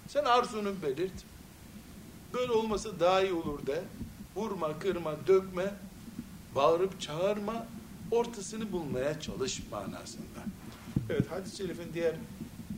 Sen 0.08 0.24
arzunu 0.24 0.74
belirt. 0.84 1.24
Böyle 2.34 2.52
olmasa 2.52 3.00
daha 3.00 3.22
iyi 3.22 3.34
olur 3.34 3.68
de. 3.68 3.84
Vurma, 4.36 4.80
kırma, 4.80 5.16
dökme. 5.28 5.74
Bağırıp 6.56 7.02
çağırma. 7.02 7.66
Ortasını 8.12 8.72
bulmaya 8.72 9.20
çalış 9.20 9.62
manasında. 9.72 10.40
Evet 11.10 11.32
hadis-i 11.32 11.58
şerifin 11.58 11.94
diğer 11.94 12.16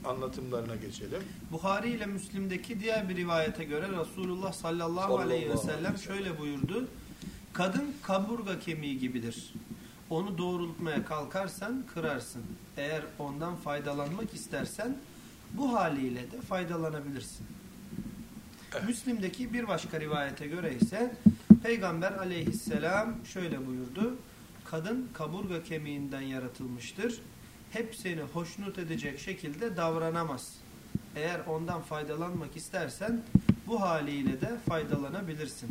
anlatımlarına 0.06 0.76
geçelim. 0.76 1.24
Buhari 1.52 1.90
ile 1.90 2.06
Müslim'deki 2.06 2.80
diğer 2.80 3.10
bir 3.10 3.16
rivayete 3.16 3.64
göre 3.64 3.88
Resulullah 4.00 4.54
sallallahu, 4.54 4.96
Sallallahu 5.02 5.18
aleyhi 5.18 5.50
ve 5.50 5.58
sellem. 5.58 5.98
şöyle 5.98 6.40
buyurdu. 6.40 6.88
Kadın 7.54 7.94
kaburga 8.04 8.60
kemiği 8.60 9.00
gibidir. 9.00 9.54
Onu 10.10 10.38
doğrultmaya 10.38 11.06
kalkarsan 11.06 11.84
kırarsın. 11.94 12.44
Eğer 12.78 13.02
ondan 13.20 13.56
faydalanmak 13.56 14.34
istersen 14.34 14.98
bu 15.54 15.74
haliyle 15.74 16.32
de 16.32 16.42
faydalanabilirsin. 16.42 17.46
Evet. 18.74 18.84
Müslim'deki 18.88 19.54
bir 19.54 19.68
başka 19.68 20.00
rivayete 20.00 20.48
göre 20.48 20.76
ise 20.82 21.16
Peygamber 21.64 22.12
aleyhisselam 22.12 23.16
şöyle 23.26 23.68
buyurdu. 23.68 24.16
Kadın 24.66 25.10
kaburga 25.14 25.64
kemiğinden 25.64 26.22
yaratılmıştır. 26.22 27.22
Hep 27.72 27.96
seni 27.96 28.22
hoşnut 28.22 28.80
edecek 28.80 29.20
şekilde 29.20 29.78
davranamaz. 29.78 30.54
Eğer 31.16 31.40
ondan 31.48 31.82
faydalanmak 31.82 32.58
istersen 32.58 33.22
bu 33.68 33.82
haliyle 33.82 34.42
de 34.42 34.58
faydalanabilirsin. 34.70 35.70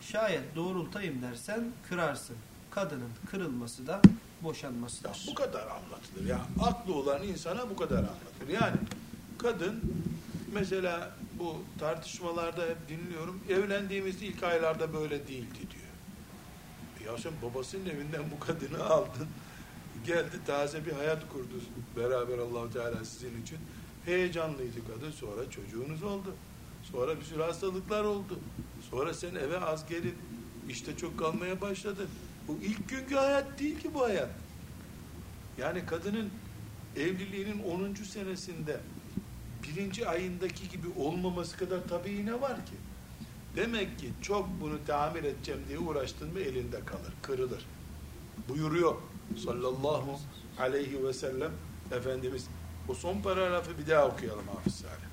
Şayet 0.00 0.56
doğrultayım 0.56 1.22
dersen 1.22 1.64
kırarsın. 1.88 2.36
Kadının 2.70 3.10
kırılması 3.30 3.86
da 3.86 3.92
Ya 3.92 4.00
boşanmasıdır. 4.42 5.26
bu 5.30 5.34
kadar 5.34 5.62
anlatılır. 5.62 6.26
Ya 6.28 6.40
aklı 6.62 6.94
olan 6.94 7.22
insana 7.22 7.70
bu 7.70 7.76
kadar 7.76 7.96
anlatılır. 7.98 8.48
Yani 8.60 8.76
kadın 9.38 9.80
mesela 10.54 11.10
bu 11.38 11.56
tartışmalarda 11.78 12.62
hep 12.62 12.88
dinliyorum. 12.88 13.40
Evlendiğimiz 13.48 14.22
ilk 14.22 14.42
aylarda 14.42 14.94
böyle 14.94 15.28
değildi 15.28 15.58
diyor. 15.60 15.90
Ya 17.12 17.18
sen 17.18 17.32
babasının 17.42 17.86
evinden 17.86 18.22
bu 18.30 18.40
kadını 18.40 18.84
aldın. 18.84 19.28
Geldi 20.06 20.40
taze 20.46 20.86
bir 20.86 20.92
hayat 20.92 21.28
kurdu 21.28 21.60
beraber 21.96 22.38
Allahu 22.38 22.72
Teala 22.72 23.04
sizin 23.04 23.42
için. 23.42 23.58
Heyecanlıydı 24.04 24.78
kadın. 24.94 25.10
Sonra 25.10 25.50
çocuğunuz 25.50 26.02
oldu. 26.02 26.34
Sonra 26.92 27.16
bir 27.20 27.24
sürü 27.24 27.42
hastalıklar 27.42 28.04
oldu. 28.04 28.38
Sonra 28.90 29.14
sen 29.14 29.34
eve 29.34 29.60
az 29.60 29.88
gelip 29.88 30.14
işte 30.68 30.96
çok 30.96 31.18
kalmaya 31.18 31.60
başladın. 31.60 32.08
Bu 32.48 32.58
ilk 32.62 32.88
günkü 32.88 33.14
hayat 33.14 33.58
değil 33.58 33.80
ki 33.80 33.94
bu 33.94 34.02
hayat. 34.02 34.30
Yani 35.58 35.86
kadının 35.86 36.30
evliliğinin 36.96 37.62
10. 37.62 37.94
senesinde 37.94 38.80
birinci 39.62 40.08
ayındaki 40.08 40.68
gibi 40.68 40.86
olmaması 40.98 41.56
kadar 41.56 41.80
tabii 41.88 42.26
ne 42.26 42.40
var 42.40 42.56
ki? 42.56 42.74
Demek 43.56 43.98
ki 43.98 44.10
çok 44.22 44.48
bunu 44.60 44.78
tamir 44.86 45.24
edeceğim 45.24 45.60
diye 45.68 45.78
uğraştın 45.78 46.32
mı 46.32 46.40
elinde 46.40 46.80
kalır, 46.84 47.12
kırılır. 47.22 47.66
Buyuruyor 48.48 48.94
sallallahu 49.44 50.18
aleyhi 50.58 51.04
ve 51.04 51.12
sellem 51.12 51.52
Efendimiz. 51.92 52.46
O 52.88 52.94
son 52.94 53.20
paragrafı 53.22 53.78
bir 53.78 53.86
daha 53.86 54.08
okuyalım 54.08 54.48
Hafız 54.48 54.74
Salih. 54.74 55.10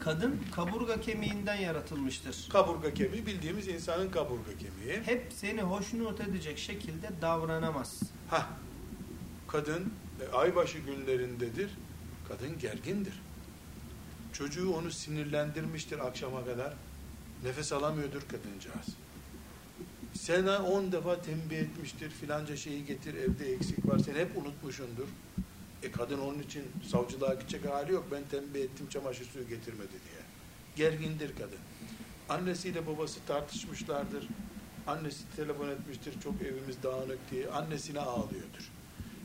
Kadın 0.00 0.40
kaburga 0.54 1.00
kemiğinden 1.00 1.56
yaratılmıştır. 1.56 2.48
Kaburga 2.52 2.94
kemiği 2.94 3.26
bildiğimiz 3.26 3.68
insanın 3.68 4.10
kaburga 4.10 4.50
kemiği. 4.58 5.02
Hep 5.04 5.32
seni 5.34 5.62
hoşnut 5.62 6.20
edecek 6.20 6.58
şekilde 6.58 7.10
davranamaz. 7.22 8.02
Ha, 8.30 8.46
kadın 9.48 9.92
e, 10.20 10.36
aybaşı 10.36 10.78
günlerindedir. 10.78 11.70
Kadın 12.28 12.58
gergindir. 12.58 13.22
Çocuğu 14.32 14.72
onu 14.72 14.90
sinirlendirmiştir 14.90 15.98
akşama 15.98 16.44
kadar. 16.44 16.74
Nefes 17.44 17.72
alamıyordur 17.72 18.20
kadıncağız. 18.20 18.86
Sana 20.14 20.62
on 20.62 20.92
defa 20.92 21.20
tembih 21.22 21.56
etmiştir. 21.58 22.10
Filanca 22.10 22.56
şeyi 22.56 22.84
getir 22.86 23.14
evde 23.14 23.52
eksik 23.52 23.88
var. 23.88 23.98
Sen 23.98 24.14
hep 24.14 24.36
unutmuşundur. 24.36 25.08
E 25.82 25.90
kadın 25.92 26.18
onun 26.18 26.38
için 26.38 26.64
savcılığa 26.90 27.34
gidecek 27.34 27.64
hali 27.64 27.92
yok. 27.92 28.06
Ben 28.12 28.22
tembih 28.30 28.60
ettim 28.60 28.86
çamaşır 28.88 29.24
suyu 29.24 29.48
getirmedi 29.48 29.90
diye. 29.90 30.22
Gergindir 30.76 31.32
kadın. 31.36 31.58
Annesiyle 32.28 32.86
babası 32.86 33.20
tartışmışlardır. 33.26 34.28
Annesi 34.86 35.36
telefon 35.36 35.68
etmiştir. 35.68 36.14
Çok 36.24 36.42
evimiz 36.42 36.82
dağınık 36.82 37.18
diye. 37.30 37.48
Annesine 37.48 38.00
ağlıyordur. 38.00 38.70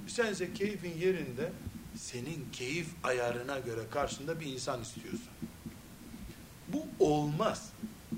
Sense 0.08 0.54
keyfin 0.54 0.98
yerinde 0.98 1.52
senin 1.98 2.48
keyif 2.52 2.88
ayarına 3.04 3.60
göre 3.60 3.82
karşında 3.92 4.40
bir 4.40 4.46
insan 4.46 4.82
istiyorsun. 4.82 5.30
Bu 6.68 6.86
olmaz. 7.00 7.70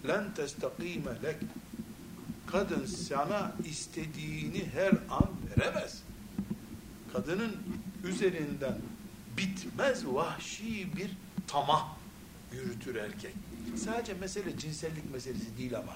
Len 0.07 0.33
testakime 0.33 1.11
lek. 1.23 1.35
Kadın 2.47 2.85
sana 2.85 3.51
istediğini 3.65 4.65
her 4.73 4.91
an 4.91 5.29
veremez. 5.57 6.03
Kadının 7.13 7.57
üzerinden 8.03 8.77
bitmez 9.37 10.05
vahşi 10.05 10.97
bir 10.97 11.11
tamah 11.47 11.87
yürütür 12.53 12.95
erkek. 12.95 13.33
Sadece 13.75 14.13
mesele 14.13 14.57
cinsellik 14.57 15.13
meselesi 15.13 15.57
değil 15.57 15.77
ama. 15.77 15.95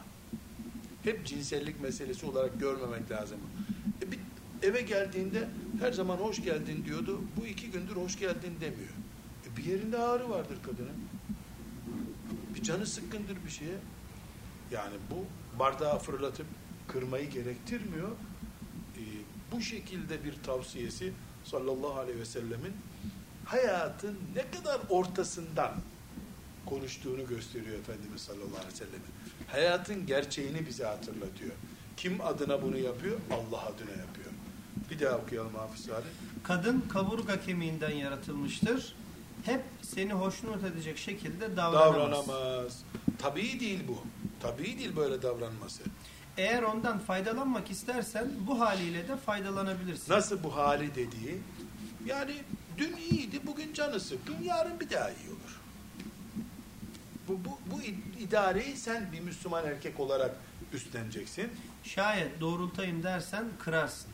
Hep 1.03 1.25
cinsellik 1.25 1.81
meselesi 1.81 2.25
olarak 2.25 2.59
görmemek 2.59 3.11
lazım. 3.11 3.37
E 4.01 4.11
bir 4.11 4.19
eve 4.61 4.81
geldiğinde 4.81 5.47
her 5.79 5.91
zaman 5.91 6.17
hoş 6.17 6.43
geldin 6.43 6.85
diyordu. 6.85 7.21
Bu 7.37 7.45
iki 7.45 7.71
gündür 7.71 7.95
hoş 7.95 8.19
geldin 8.19 8.55
demiyor. 8.61 8.93
E 9.47 9.57
bir 9.57 9.63
yerinde 9.63 9.97
ağrı 9.97 10.29
vardır 10.29 10.57
kadının. 10.63 10.95
Bir 12.55 12.63
canı 12.63 12.85
sıkkındır 12.85 13.37
bir 13.45 13.51
şeye. 13.51 13.77
Yani 14.71 14.95
bu 15.11 15.25
bardağı 15.59 15.99
fırlatıp 15.99 16.45
kırmayı 16.87 17.29
gerektirmiyor. 17.29 18.09
Ee, 18.97 19.01
bu 19.51 19.61
şekilde 19.61 20.23
bir 20.23 20.33
tavsiyesi 20.43 21.13
sallallahu 21.43 21.99
aleyhi 21.99 22.19
ve 22.19 22.25
sellemin 22.25 22.73
hayatın 23.45 24.17
ne 24.35 24.51
kadar 24.51 24.81
ortasından 24.89 25.71
konuştuğunu 26.65 27.27
gösteriyor 27.27 27.79
Efendimiz 27.79 28.21
sallallahu 28.21 28.57
aleyhi 28.57 28.73
ve 28.73 28.77
sellemin. 28.77 29.13
Hayatın 29.47 30.05
gerçeğini 30.05 30.67
bize 30.67 30.85
hatırlatıyor. 30.85 31.51
Kim 31.97 32.21
adına 32.21 32.61
bunu 32.61 32.77
yapıyor? 32.77 33.19
Allah 33.31 33.65
adına 33.65 33.91
yapıyor. 33.91 34.22
Bir 34.93 34.99
daha 34.99 35.17
okuyalım 35.17 35.55
Hafız 35.55 35.85
Salih. 35.85 36.05
Kadın 36.43 36.85
kaburga 36.93 37.41
kemiğinden 37.41 37.91
yaratılmıştır. 37.91 38.95
Hep 39.45 39.61
seni 39.81 40.13
hoşnut 40.13 40.63
edecek 40.63 40.97
şekilde 40.97 41.57
davranamaz. 41.57 42.27
Davranamaz. 42.27 42.83
Tabii 43.19 43.59
değil 43.59 43.79
bu. 43.87 43.97
Tabii 44.41 44.79
değil 44.79 44.95
böyle 44.95 45.21
davranması. 45.21 45.83
Eğer 46.37 46.63
ondan 46.63 46.99
faydalanmak 46.99 47.71
istersen 47.71 48.31
bu 48.47 48.59
haliyle 48.59 49.07
de 49.07 49.17
faydalanabilirsin. 49.17 50.13
Nasıl 50.13 50.43
bu 50.43 50.55
hali 50.55 50.95
dediği? 50.95 51.41
Yani 52.05 52.35
dün 52.77 52.97
iyiydi, 52.97 53.39
bugün 53.45 53.73
canı 53.73 53.99
sıkkın, 53.99 54.43
yarın 54.43 54.79
bir 54.79 54.89
daha 54.89 55.09
iyi 55.09 55.29
olur. 55.29 55.61
Bu, 57.27 57.39
bu, 57.45 57.59
bu 57.71 57.81
idareyi 58.19 58.77
sen 58.77 59.11
bir 59.11 59.19
Müslüman 59.19 59.65
erkek 59.65 59.99
olarak 59.99 60.35
üstleneceksin. 60.73 61.49
Şayet 61.83 62.41
doğrultayım 62.41 63.03
dersen 63.03 63.45
kırarsın. 63.59 64.12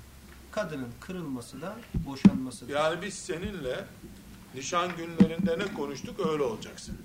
Kadının 0.52 0.91
kırılması 1.00 1.62
da 1.62 1.78
boşanmasıdır. 1.93 2.74
Yani 2.74 3.02
biz 3.02 3.14
seninle 3.14 3.86
nişan 4.56 4.91
günlerinde 4.97 5.60
ne 5.60 5.74
konuştuk 5.74 6.28
öyle 6.28 6.43
olacaksın. 6.43 6.97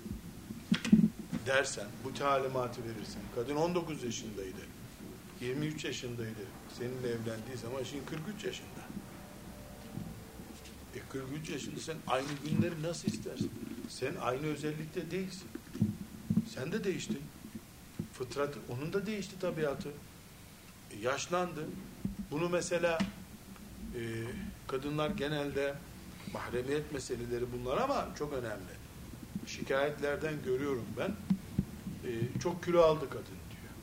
Dersen, 1.45 1.87
bu 2.03 2.13
talimatı 2.13 2.81
verirsen. 2.83 3.21
Kadın 3.35 3.55
19 3.55 4.03
yaşındaydı. 4.03 4.75
23 5.41 5.85
yaşındaydı. 5.85 6.45
Seninle 6.77 7.07
evlendiği 7.07 7.57
zaman 7.61 7.83
şimdi 7.83 8.05
43 8.05 8.43
yaşında. 8.43 8.81
E 10.95 10.99
43 11.09 11.49
yaşında 11.49 11.79
sen 11.79 11.97
aynı 12.07 12.27
günleri 12.45 12.83
nasıl 12.83 13.07
istersin? 13.07 13.51
Sen 13.89 14.15
aynı 14.21 14.45
özellikte 14.45 15.11
değilsin. 15.11 15.47
Sen 16.55 16.71
de 16.71 16.83
değiştin. 16.83 17.21
Fıtrat, 18.13 18.55
onun 18.69 18.93
da 18.93 19.05
değişti 19.05 19.39
tabiatı. 19.39 19.89
E 20.91 20.99
yaşlandı. 21.01 21.65
Bunu 22.31 22.49
mesela 22.49 22.97
e, 23.95 24.01
kadınlar 24.67 25.09
genelde 25.09 25.75
mahremiyet 26.33 26.93
meseleleri 26.93 27.45
bunlar 27.53 27.77
ama 27.77 28.07
çok 28.19 28.33
önemli. 28.33 28.75
Şikayetlerden 29.47 30.33
görüyorum 30.45 30.85
ben. 30.97 31.11
E, 32.09 32.11
çok 32.39 32.63
kilo 32.63 32.81
aldı 32.81 33.09
kadın 33.09 33.25
diyor. 33.25 33.73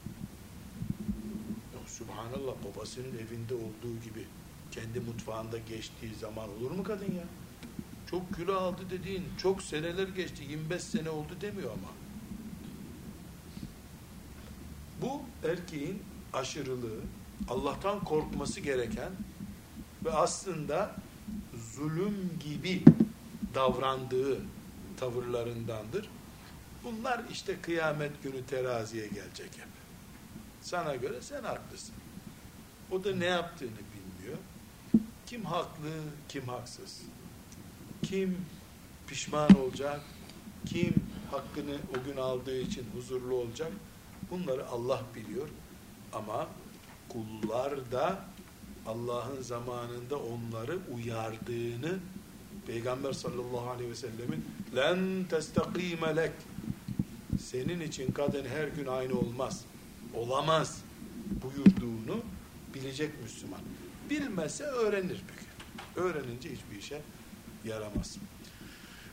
Ya, 1.75 1.89
Subhanallah 1.89 2.55
babasının 2.65 3.19
evinde 3.19 3.55
olduğu 3.55 4.01
gibi 4.05 4.27
kendi 4.71 5.01
mutfağında 5.01 5.59
geçtiği 5.59 6.15
zaman 6.15 6.49
olur 6.49 6.71
mu 6.71 6.83
kadın 6.83 7.15
ya? 7.15 7.25
Çok 8.11 8.37
kilo 8.37 8.55
aldı 8.55 8.83
dediğin 8.91 9.25
çok 9.39 9.63
seneler 9.63 10.09
geçti 10.09 10.45
25 10.51 10.83
sene 10.83 11.11
oldu 11.11 11.33
demiyor 11.41 11.71
ama. 11.71 11.89
Bu 15.03 15.23
erkeğin 15.49 16.03
aşırılığı, 16.33 17.01
Allah'tan 17.49 18.05
korkması 18.05 18.61
gereken 18.61 19.11
ve 20.05 20.13
aslında 20.13 20.95
zulüm 21.75 22.39
gibi 22.41 22.85
davrandığı 23.55 24.39
tavırlarındandır. 24.97 26.09
Bunlar 26.85 27.21
işte 27.31 27.61
kıyamet 27.63 28.23
günü 28.23 28.47
teraziye 28.47 29.07
gelecek 29.07 29.59
hep. 29.59 29.69
Sana 30.63 30.97
göre 30.97 31.21
sen 31.21 31.43
haklısın. 31.43 31.95
O 32.91 33.05
da 33.05 33.15
ne 33.15 33.25
yaptığını 33.25 33.71
bilmiyor. 33.71 34.39
Kim 35.27 35.45
haklı, 35.45 35.91
kim 36.29 36.49
haksız. 36.49 37.01
Kim 38.03 38.45
pişman 39.07 39.57
olacak, 39.57 40.01
kim 40.67 40.95
hakkını 41.31 41.77
o 41.97 42.05
gün 42.05 42.17
aldığı 42.17 42.61
için 42.61 42.87
huzurlu 42.95 43.35
olacak. 43.35 43.73
Bunları 44.31 44.67
Allah 44.69 45.03
biliyor. 45.15 45.49
Ama 46.13 46.47
kullar 47.09 47.93
da 47.93 48.25
Allah'ın 48.87 49.43
zamanında 49.43 50.17
onları 50.19 50.79
uyardığını 50.95 51.99
Peygamber 52.67 53.13
sallallahu 53.13 53.71
aleyhi 53.71 53.91
ve 53.91 53.95
sellemin 53.95 54.45
len 54.77 55.25
testakime 55.31 56.17
lek 56.17 56.33
senin 57.41 57.81
için 57.81 58.13
kadın 58.13 58.45
her 58.45 58.69
gün 58.69 58.87
aynı 58.87 59.19
olmaz. 59.19 59.65
Olamaz 60.15 60.83
buyurduğunu 61.43 62.21
bilecek 62.75 63.11
Müslüman. 63.23 63.61
Bilmezse 64.11 64.65
öğrenir 64.65 65.09
gün. 65.09 66.03
Öğrenince 66.03 66.51
hiçbir 66.53 66.77
işe 66.79 67.01
yaramaz. 67.65 68.19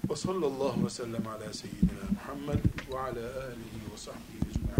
Ve 0.09 0.15
sallallahu 0.15 0.85
ve 0.85 0.89
sellem 0.89 1.27
ala 1.27 1.53
seyyidina 1.53 2.05
Muhammed 2.11 2.65
ve 2.91 2.99
ala 2.99 3.45
alihi 3.45 3.93
ve 3.93 3.97
sahbihi 3.97 4.49
ecmaîn. 4.49 4.79